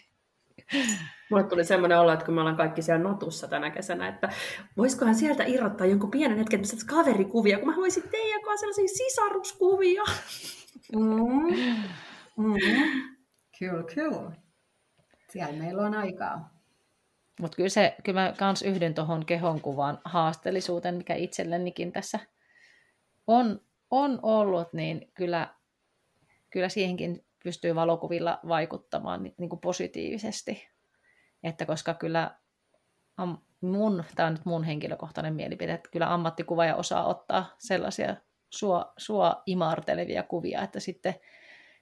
[1.31, 4.29] Mulle tuli semmoinen olo, että kun me ollaan kaikki siellä notussa tänä kesänä, että
[4.77, 10.03] voisikohan sieltä irrottaa jonkun pienen hetken missä kaverikuvia, kun mä voisin teidän kanssa sellaisia sisaruskuvia.
[10.93, 11.57] Mm.
[12.37, 12.55] Mm.
[13.59, 14.46] Kyllä, kyllä.
[15.37, 16.51] Siellä meillä on aikaa.
[17.41, 22.19] Mutta kyllä, se, kyllä mä kans yhdyn tuohon kehonkuvan haasteellisuuteen, mikä itsellenikin tässä
[23.27, 23.61] on,
[23.91, 25.55] on ollut, niin kyllä,
[26.51, 30.69] kyllä siihenkin pystyy valokuvilla vaikuttamaan niin, niin kuin positiivisesti.
[31.43, 32.31] Että koska kyllä
[33.61, 38.17] mun, tämä on nyt mun henkilökohtainen mielipide, että kyllä ammattikuvaaja osaa ottaa sellaisia
[38.51, 41.15] sua, sua imartelevia kuvia, että sitten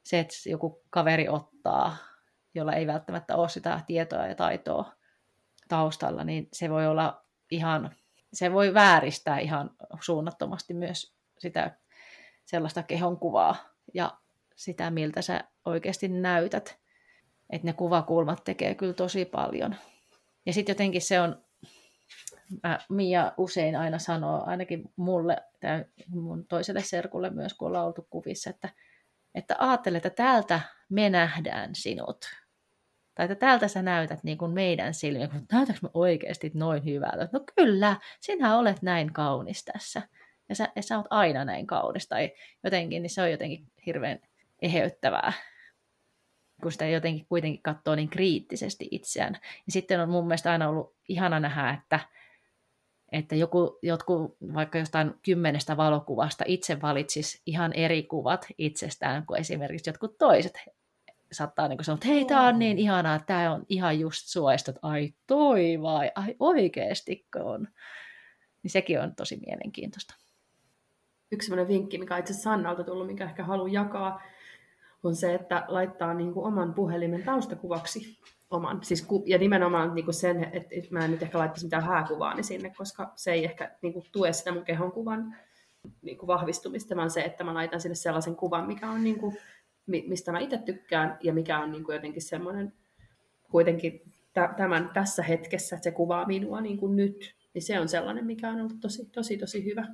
[0.02, 1.96] se, että joku kaveri ottaa
[2.54, 4.92] jolla ei välttämättä ole sitä tietoa ja taitoa
[5.68, 7.90] taustalla, niin se voi olla ihan,
[8.32, 11.78] se voi vääristää ihan suunnattomasti myös sitä
[12.44, 13.56] sellaista kehonkuvaa
[13.94, 14.18] ja
[14.56, 16.78] sitä, miltä sä oikeasti näytät.
[17.50, 19.76] Että ne kuvakulmat tekee kyllä tosi paljon.
[20.46, 21.44] Ja sitten jotenkin se on,
[22.62, 28.06] mä, Mia usein aina sanoo, ainakin mulle, tai mun toiselle serkulle myös, kun ollaan oltu
[28.10, 28.68] kuvissa, että,
[29.34, 32.24] että ajattele, että täältä me nähdään sinut
[33.14, 37.28] tai että tältä sä näytät niin kuin meidän silmiin, kun näytätkö mä oikeasti noin hyvältä?
[37.32, 40.02] No kyllä, sinä olet näin kaunis tässä.
[40.48, 42.08] Ja sä, ja sä oot aina näin kaunis.
[42.08, 42.32] Tai
[42.64, 44.20] jotenkin, niin se on jotenkin hirveän
[44.62, 45.32] eheyttävää,
[46.62, 49.34] kun sitä jotenkin kuitenkin katsoo niin kriittisesti itseään.
[49.66, 52.00] Ja sitten on mun mielestä aina ollut ihana nähdä, että,
[53.12, 59.90] että joku, jotkut vaikka jostain kymmenestä valokuvasta itse valitsisi ihan eri kuvat itsestään kuin esimerkiksi
[59.90, 60.60] jotkut toiset
[61.34, 64.70] saattaa niin sanoa, että hei, tämä on niin ihanaa, että tämä on ihan just suoista,
[64.70, 67.68] että ai toi vai, ai oikeasti on.
[68.62, 70.14] Niin sekin on tosi mielenkiintoista.
[71.32, 74.22] Yksi sellainen vinkki, mikä itse Sannalta tullut, mikä ehkä haluan jakaa,
[75.02, 78.18] on se, että laittaa niin kuin oman puhelimen taustakuvaksi
[78.50, 78.84] oman.
[78.84, 82.42] Siis ku, ja nimenomaan niin kuin sen, että mä en nyt ehkä laittaisi mitään hääkuvaani
[82.42, 85.36] sinne, koska se ei ehkä niin kuin, tue sitä mun kehonkuvan
[86.02, 89.38] niin kuin vahvistumista, vaan se, että mä laitan sinne sellaisen kuvan, mikä on niin kuin,
[89.86, 92.72] mistä mä itse tykkään ja mikä on niin kuin jotenkin semmoinen
[93.50, 94.12] kuitenkin
[94.56, 98.50] tämän tässä hetkessä, että se kuvaa minua niin kuin nyt, niin se on sellainen, mikä
[98.50, 99.86] on ollut tosi, tosi, tosi hyvä.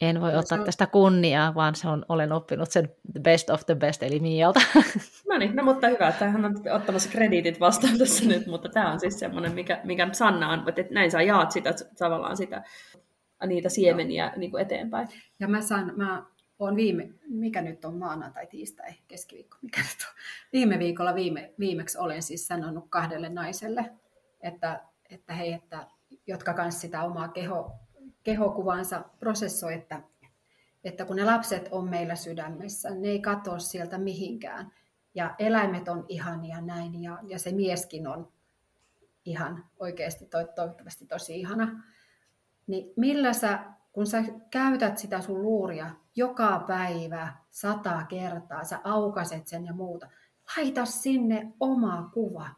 [0.00, 0.64] En voi ottaa on...
[0.64, 2.88] tästä kunniaa, vaan se on, olen oppinut sen
[3.20, 4.60] best of the best, eli Mialta.
[5.28, 8.92] No niin, no mutta hyvä, että hän on ottamassa krediitit vastaan tässä nyt, mutta tämä
[8.92, 12.62] on siis semmoinen, mikä, mikä Sanna on, että näin sä jaat sitä, tavallaan sitä,
[13.46, 15.08] niitä siemeniä niin kuin eteenpäin.
[15.40, 16.22] Ja mä, saan, mä
[16.58, 20.14] on viime, mikä nyt on maanantai, tiistai, keskiviikko, mikä nyt on.
[20.52, 23.92] Viime viikolla viime, viimeksi olen siis sanonut kahdelle naiselle,
[24.40, 25.86] että, että hei, että,
[26.26, 27.72] jotka kanssa sitä omaa keho,
[28.22, 30.02] kehokuvansa prosessoi, että,
[30.84, 34.72] että kun ne lapset on meillä sydämessä, ne ei katoa sieltä mihinkään.
[35.14, 38.32] Ja eläimet on ihania näin, ja, ja se mieskin on
[39.24, 41.82] ihan oikeasti to, toivottavasti tosi ihana.
[42.66, 49.46] niin millä sä, kun sä käytät sitä sun luuria joka päivä sata kertaa, sä aukaset
[49.46, 50.08] sen ja muuta,
[50.56, 52.48] laita sinne oma kuva.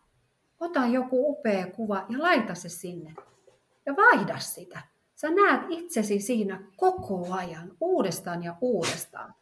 [0.61, 3.14] Ota joku upea kuva ja laita se sinne.
[3.87, 4.82] Ja vaihda sitä.
[5.14, 9.35] Sä näet itsesi siinä koko ajan, uudestaan ja uudestaan.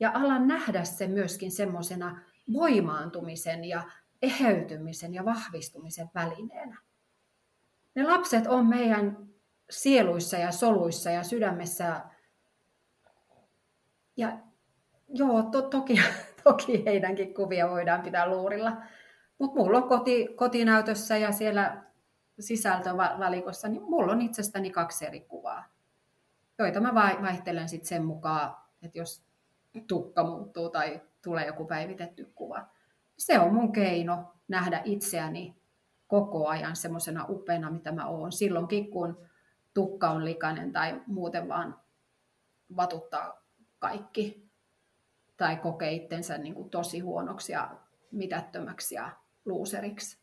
[0.00, 2.20] Ja ala nähdä se myöskin semmoisena
[2.52, 3.82] voimaantumisen ja
[4.22, 6.78] eheytymisen ja vahvistumisen välineenä.
[7.94, 9.28] Ne lapset on meidän
[9.70, 12.00] sieluissa ja soluissa ja sydämessä.
[14.16, 14.38] Ja
[15.08, 16.00] joo, to, toki,
[16.44, 18.76] toki heidänkin kuvia voidaan pitää luurilla.
[19.38, 21.82] Mutta mulla on koti, kotinäytössä ja siellä
[22.40, 25.64] sisältövälikossa, niin mulla on itsestäni kaksi eri kuvaa,
[26.58, 29.26] joita mä vaihtelen sitten sen mukaan, että jos
[29.86, 32.66] tukka muuttuu tai tulee joku päivitetty kuva.
[33.18, 35.56] Se on mun keino nähdä itseäni
[36.06, 38.32] koko ajan semmoisena upeana, mitä mä oon.
[38.32, 39.26] Silloinkin, kun
[39.76, 41.80] tukka on likainen tai muuten vaan
[42.76, 43.42] vatuttaa
[43.78, 44.50] kaikki
[45.36, 47.76] tai kokee itsensä niin kuin tosi huonoksi ja
[48.10, 49.10] mitättömäksi ja
[49.44, 50.18] luuseriksi.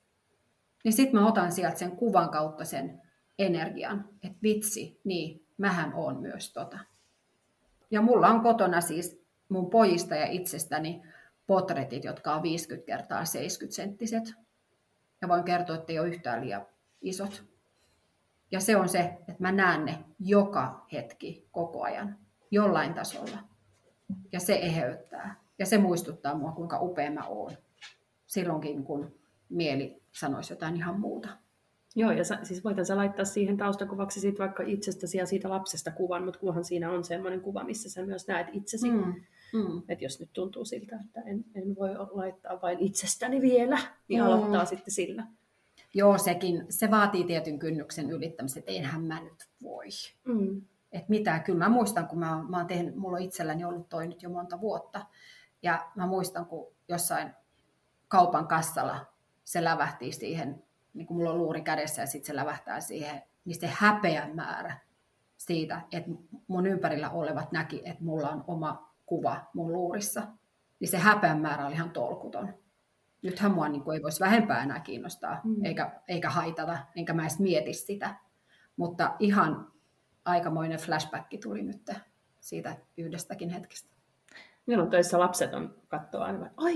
[0.84, 3.02] Niin sitten mä otan sieltä sen kuvan kautta sen
[3.40, 6.80] energian, että vitsi, niin mähän on myös tota.
[7.92, 11.04] Ja mulla on kotona siis mun pojista ja itsestäni
[11.48, 14.34] potretit, jotka on 50 kertaa 70 senttiset.
[15.22, 16.66] Ja voin kertoa, että ei ole yhtään liian
[17.02, 17.53] isot.
[18.54, 22.18] Ja se on se, että mä näen ne joka hetki koko ajan
[22.52, 23.38] jollain tasolla.
[24.32, 25.36] Ja se eheyttää.
[25.60, 27.52] Ja se muistuttaa mua, kuinka upea mä oon.
[28.26, 31.30] Silloinkin, kun mieli sanoisi jotain ihan muuta.
[31.96, 35.92] Joo, ja sä, siis voitan sä laittaa siihen taustakuvaksi siitä vaikka itsestäsi ja siitä lapsesta
[35.92, 38.92] kuvan, mutta kuvahan siinä on sellainen kuva, missä sä myös näet itsesi.
[38.92, 39.14] Mm.
[39.54, 39.82] Mm.
[39.90, 44.28] Että jos nyt tuntuu siltä, että en, en voi laittaa vain itsestäni vielä, niin mm.
[44.28, 45.24] aloittaa sitten sillä.
[45.94, 49.86] Joo, sekin, se vaatii tietyn kynnyksen ylittämistä, että enhän mä nyt voi.
[50.26, 50.62] Mm.
[50.92, 54.08] Et mitä, kyllä mä muistan, kun mä, mä oon tehnyt, mulla on itselläni ollut toi
[54.08, 55.06] nyt jo monta vuotta,
[55.62, 57.32] ja mä muistan, kun jossain
[58.08, 59.06] kaupan kassalla
[59.44, 60.64] se lävähti siihen,
[60.94, 64.80] niin kuin mulla on luuri kädessä ja sitten se lävähtää siihen, niin se häpeän määrä
[65.38, 66.12] siitä, että
[66.48, 70.28] mun ympärillä olevat näki, että mulla on oma kuva mun luurissa,
[70.80, 72.54] niin se häpeän määrä oli ihan tolkuton.
[73.24, 75.66] Nythän mua niin kuin ei voisi vähempää enää kiinnostaa, mm.
[75.66, 78.16] eikä, eikä haitata, enkä mä edes mieti sitä.
[78.78, 79.68] Mutta ihan
[80.26, 81.90] aikamoinen flashback tuli nyt
[82.40, 83.90] siitä yhdestäkin hetkestä.
[84.66, 86.76] Milloin töissä lapset on katsoa aina, ai,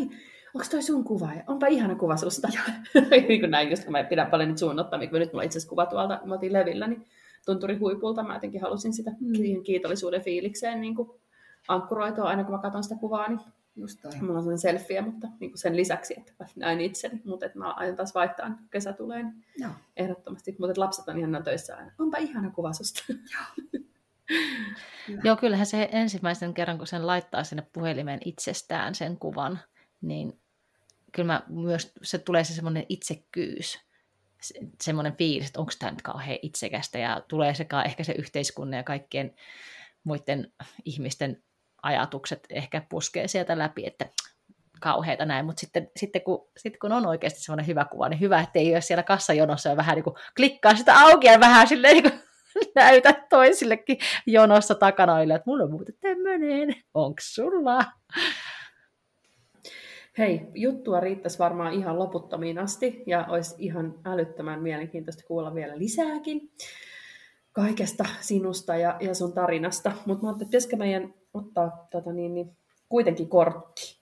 [0.54, 1.34] onko toi sun kuva?
[1.34, 2.48] Ja onpa ihana kuva susta.
[3.28, 5.70] niin kuin näin, just kun mä pidän paljon nyt suunnottamia, kun nyt mulla itse asiassa
[5.70, 7.06] kuva tuolta, mä otin levillä, niin
[7.45, 8.24] tunturi huipulta.
[8.24, 9.64] Mä jotenkin halusin sitä mm.
[9.64, 11.10] kiitollisuuden fiilikseen niin kuin
[11.68, 13.39] ankkuroitua aina, kun mä katson sitä kuvaa, niin
[13.78, 14.12] Just toi.
[14.12, 17.60] Mulla on sellainen selfie, mutta niin kuin sen lisäksi, että mä näin itseni, mutta että
[17.60, 19.72] mä aion taas vaihtaa, kun kesä tulee, niin Joo.
[19.98, 20.56] ehdottomasti.
[20.60, 21.92] Mutta että lapset on ihan töissä aina.
[22.00, 23.04] Onpa ihana kuva susta.
[23.08, 23.68] Joo.
[25.24, 29.60] Joo, kyllähän se ensimmäisen kerran, kun sen laittaa sinne puhelimeen itsestään sen kuvan,
[30.02, 30.40] niin
[31.12, 33.80] kyllä mä myös, se tulee se semmoinen itsekkyys,
[34.42, 34.54] se,
[34.84, 38.84] semmoinen fiilis, että onko tämä nyt kauhean itsekästä ja tulee sekaan ehkä se yhteiskunnan ja
[38.84, 39.36] kaikkien
[40.04, 40.54] muiden
[40.86, 41.44] ihmisten
[41.84, 44.10] ajatukset ehkä puskee sieltä läpi, että
[44.82, 48.40] kauheita näin, mutta sitten, sitten, kun, sitten kun on oikeasti semmoinen hyvä kuva, niin hyvä,
[48.40, 51.94] että ei ole siellä kassajonossa ja vähän niin kuin klikkaa sitä auki ja vähän silleen
[51.94, 52.20] niin kuin
[52.76, 57.80] näytä toisillekin jonossa takana, että mulla on muuten tämmöinen, onks sulla?
[60.18, 66.52] Hei, juttua riittäisi varmaan ihan loputtomiin asti ja olisi ihan älyttömän mielenkiintoista kuulla vielä lisääkin
[67.52, 69.92] kaikesta sinusta ja, ja sun tarinasta.
[70.06, 72.58] Mutta mä ajattelin, että meidän ottaa tota niin, niin,
[72.90, 73.98] kuitenkin kortti?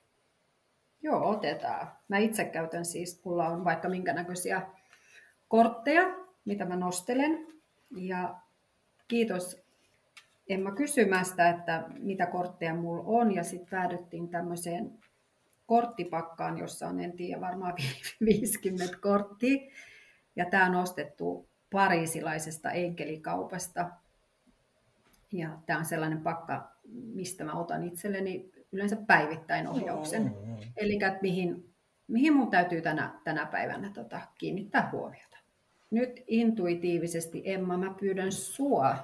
[1.01, 1.87] Joo, otetaan.
[2.07, 4.61] Mä itse käytän siis, mulla on vaikka minkä näköisiä
[5.47, 6.03] kortteja,
[6.45, 7.47] mitä mä nostelen.
[7.97, 8.35] Ja
[9.07, 9.65] kiitos
[10.49, 13.35] Emma kysymästä, että mitä kortteja mulla on.
[13.35, 14.99] Ja sitten päädyttiin tämmöiseen
[15.65, 17.73] korttipakkaan, jossa on, en tiedä, varmaan
[18.25, 19.71] 50 korttia.
[20.35, 23.89] Ja tämä on ostettu pariisilaisesta enkelikaupasta.
[25.31, 30.23] Ja tämä on sellainen pakka, mistä mä otan itselleni yleensä päivittäin ohjauksen.
[30.23, 30.57] Mm-hmm.
[30.77, 31.73] Eli mihin,
[32.07, 35.37] mihin mun täytyy tänä, tänä päivänä tota, kiinnittää huomiota.
[35.91, 38.97] Nyt intuitiivisesti, Emma, mä pyydän sua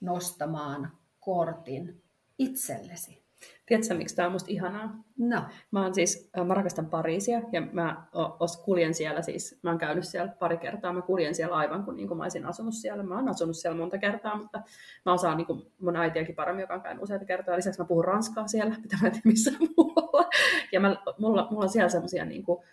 [0.00, 2.02] nostamaan kortin
[2.38, 3.22] itsellesi.
[3.66, 5.04] Tiedätkö, miksi tämä on musta ihanaa?
[5.18, 5.42] No.
[5.70, 8.06] Mä, oon siis, mä rakastan Pariisia ja mä
[8.40, 11.96] os, kuljen siellä siis, mä oon käynyt siellä pari kertaa, mä kuljen siellä aivan kuin,
[11.96, 13.02] niin kuin mä olisin asunut siellä.
[13.02, 14.62] Mä oon asunut siellä monta kertaa, mutta
[15.06, 17.56] mä osaan niin kuin mun äitiäkin paremmin, joka on käynyt useita kertaa.
[17.56, 20.28] Lisäksi mä puhun ranskaa siellä, mitä mä en tiedä missä muualla.
[20.72, 22.64] Ja mä, mulla, mulla on siellä semmoisia niin kuin,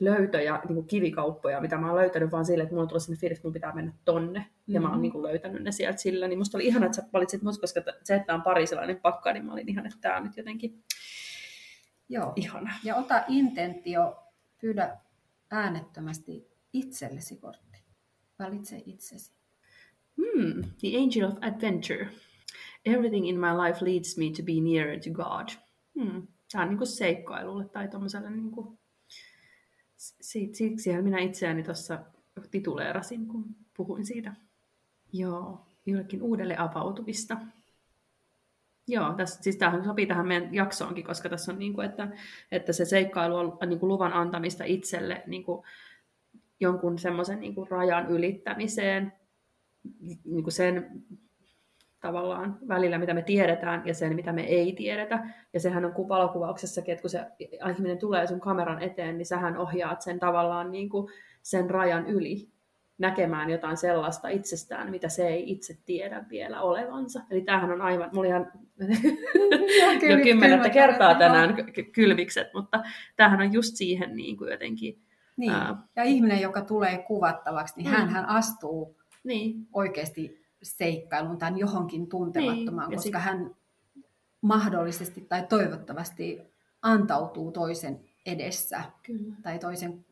[0.00, 3.18] löytöjä, niin kuin kivikauppoja, mitä mä oon löytänyt vaan sille, että mulla on tullut sinne
[3.18, 4.38] fiilis, että mun pitää mennä tonne.
[4.38, 4.74] Mm-hmm.
[4.74, 5.02] Ja mä oon mm.
[5.02, 6.28] niin kuin löytänyt ne sieltä sillä.
[6.28, 9.44] Niin musta oli ihana, että sä valitsit mut, koska se, että on parisilainen pakka, niin
[9.44, 10.84] mä olin ihan, että tää on nyt jotenkin
[12.08, 12.32] Joo.
[12.36, 12.74] ihana.
[12.84, 14.16] Ja ota intentio,
[14.60, 14.96] pyydä
[15.50, 17.84] äänettömästi itsellesi kortti.
[18.38, 19.32] Valitse itsesi.
[20.16, 22.08] Hmm, the angel of adventure.
[22.84, 25.48] Everything in my life leads me to be nearer to God.
[25.94, 26.26] Hmm.
[26.52, 28.79] Tämä on niin kuin seikkailulle tai tuommoiselle niin kuin
[30.52, 31.98] siksihän minä itseäni tuossa
[32.50, 33.44] tituleerasin, kun
[33.76, 34.34] puhuin siitä.
[35.12, 37.36] Joo, jollekin uudelle avautumista.
[38.88, 42.08] Joo, tässä, siis tämähän sopii tähän meidän jaksoonkin, koska tässä on niin kuin, että,
[42.52, 45.62] että se seikkailu on niin kuin luvan antamista itselle niin kuin
[46.60, 49.12] jonkun semmoisen niin rajan ylittämiseen,
[50.24, 51.02] niin kuin sen
[52.00, 55.28] tavallaan välillä, mitä me tiedetään ja sen, mitä me ei tiedetä.
[55.52, 57.26] Ja sehän on valokuvauksessakin, että kun se
[57.70, 62.48] ihminen tulee sun kameran eteen, niin sähän ohjaat sen tavallaan niin kuin sen rajan yli
[62.98, 67.20] näkemään jotain sellaista itsestään, mitä se ei itse tiedä vielä olevansa.
[67.30, 68.52] Eli tämähän on aivan, mulla ihan
[70.10, 71.56] jo kymmenettä kertaa tänään
[71.94, 72.82] kylvikset, mutta
[73.16, 74.98] tämähän on just siihen niin kuin jotenkin...
[75.36, 75.52] Niin.
[75.52, 75.76] Ää...
[75.96, 78.08] Ja ihminen, joka tulee kuvattavaksi, niin mm.
[78.08, 79.68] hän astuu niin.
[79.72, 83.24] oikeasti seikkailuun tai johonkin tuntemattomaan, niin, koska sit...
[83.24, 83.54] hän
[84.40, 86.40] mahdollisesti tai toivottavasti
[86.82, 89.34] antautuu toisen edessä Kyllä.
[89.42, 90.04] tai toisen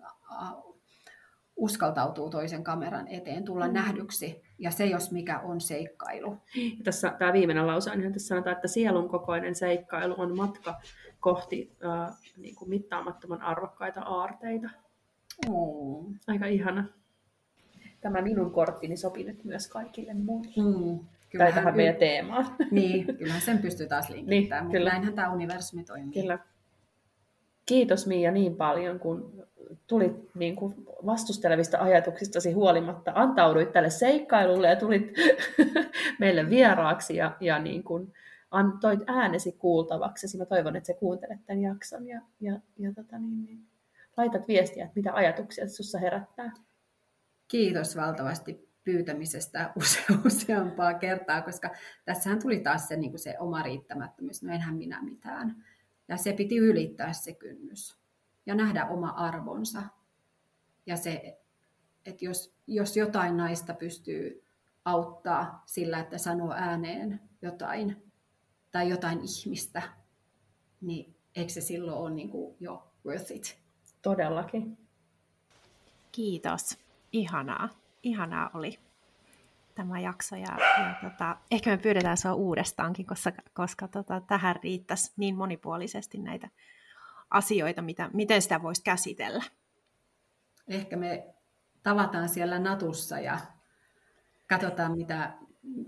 [1.58, 3.74] uskaltautuu toisen kameran eteen tulla mm.
[3.74, 4.42] nähdyksi.
[4.58, 6.38] Ja se, jos mikä on seikkailu.
[6.54, 10.80] Ja tässä tämä viimeinen lause on tässä sanotaan, että sielun kokoinen seikkailu on matka
[11.20, 14.70] kohti äh, niin kuin mittaamattoman arvokkaita aarteita.
[15.46, 16.18] Mm.
[16.26, 16.84] Aika ihana
[18.00, 20.52] tämä minun korttini sopii nyt myös kaikille muille.
[20.56, 20.98] Mm,
[21.38, 22.46] tai tähän meidän teemaan.
[22.70, 24.90] Niin, kyllähän sen pystyy taas linkittämään, niin, mutta kyllä.
[24.90, 26.22] näinhän tämä universumi toimii.
[26.22, 26.38] Kyllä.
[27.66, 29.46] Kiitos Miia niin paljon, kun
[29.86, 30.74] tulit niin kuin
[31.06, 35.12] vastustelevista ajatuksistasi huolimatta, antauduit tälle seikkailulle ja tulit
[36.20, 38.12] meille vieraaksi ja, ja niin kuin
[38.50, 40.38] antoit äänesi kuultavaksi.
[40.38, 43.58] Mä toivon, että sä kuuntelet tämän jakson ja, ja, ja tota niin, niin,
[44.16, 46.52] laitat viestiä, että mitä ajatuksia sussa herättää
[47.48, 51.70] kiitos valtavasti pyytämisestä use- useampaa kertaa, koska
[52.04, 55.64] tässähän tuli taas se, niin kuin se oma riittämättömyys, no enhän minä mitään.
[56.08, 57.98] Ja se piti ylittää se kynnys
[58.46, 59.82] ja nähdä oma arvonsa.
[60.86, 61.38] Ja se,
[62.06, 64.44] että jos, jos jotain naista pystyy
[64.84, 68.12] auttaa sillä, että sanoo ääneen jotain
[68.70, 69.82] tai jotain ihmistä,
[70.80, 73.58] niin eikö se silloin ole niin kuin jo worth it?
[74.02, 74.78] Todellakin.
[76.12, 77.68] Kiitos ihanaa,
[78.02, 78.78] ihanaa oli
[79.74, 80.36] tämä jakso.
[80.36, 86.18] Ja, ja tota, ehkä me pyydetään sinua uudestaankin, koska, koska tota, tähän riittäisi niin monipuolisesti
[86.18, 86.48] näitä
[87.30, 89.44] asioita, mitä, miten sitä voisi käsitellä.
[90.68, 91.34] Ehkä me
[91.82, 93.38] tavataan siellä natussa ja
[94.48, 95.38] katsotaan, mitä,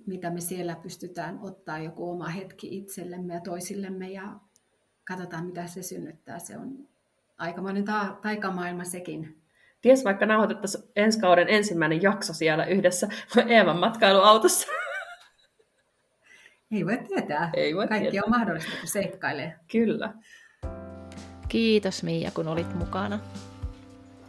[0.07, 4.41] mitä me siellä pystytään ottaa joku oma hetki itsellemme ja toisillemme ja
[5.05, 6.39] katsotaan, mitä se synnyttää.
[6.39, 6.89] Se on
[7.39, 9.40] aikamoinen ta- taikamaailma sekin.
[9.81, 13.09] Ties vaikka nauhoitettaisiin ensi kauden ensimmäinen jakso siellä yhdessä
[13.49, 14.67] Eevan matkailuautossa.
[16.71, 17.51] Ei voi tietää.
[17.55, 18.27] Ei voi Kaikki tietää.
[18.27, 19.55] on mahdollista, kun seikkailee.
[19.73, 20.13] Kyllä.
[21.49, 23.19] Kiitos Miia, kun olit mukana.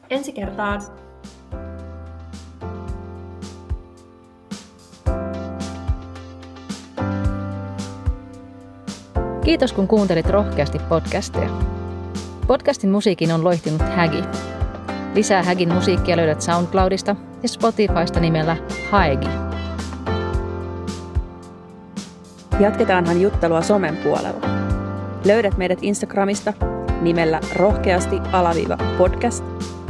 [0.10, 0.82] Ensi kertaan.
[9.44, 11.50] Kiitos kun kuuntelit rohkeasti podcastia.
[12.48, 14.24] Podcastin musiikin on loihtinut Hägi.
[15.16, 18.58] Lisää Hägin musiikkia löydät SoundCloudista ja Spotifysta nimellä
[18.92, 19.28] Haegi.
[22.60, 24.48] Jatketaanhan juttelua somen puolella.
[25.26, 26.54] Löydät meidät Instagramista
[27.02, 29.44] nimellä rohkeasti alaviiva podcast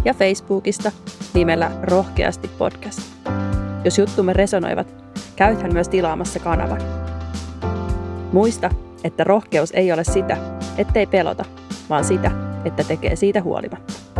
[0.05, 0.91] ja Facebookista
[1.33, 2.99] nimellä rohkeasti podcast.
[3.83, 4.95] Jos juttumme resonoivat,
[5.35, 6.81] käythän myös tilaamassa kanavan.
[8.33, 8.69] Muista,
[9.03, 10.37] että rohkeus ei ole sitä,
[10.77, 11.45] ettei pelota,
[11.89, 12.31] vaan sitä,
[12.65, 14.10] että tekee siitä huolimatta.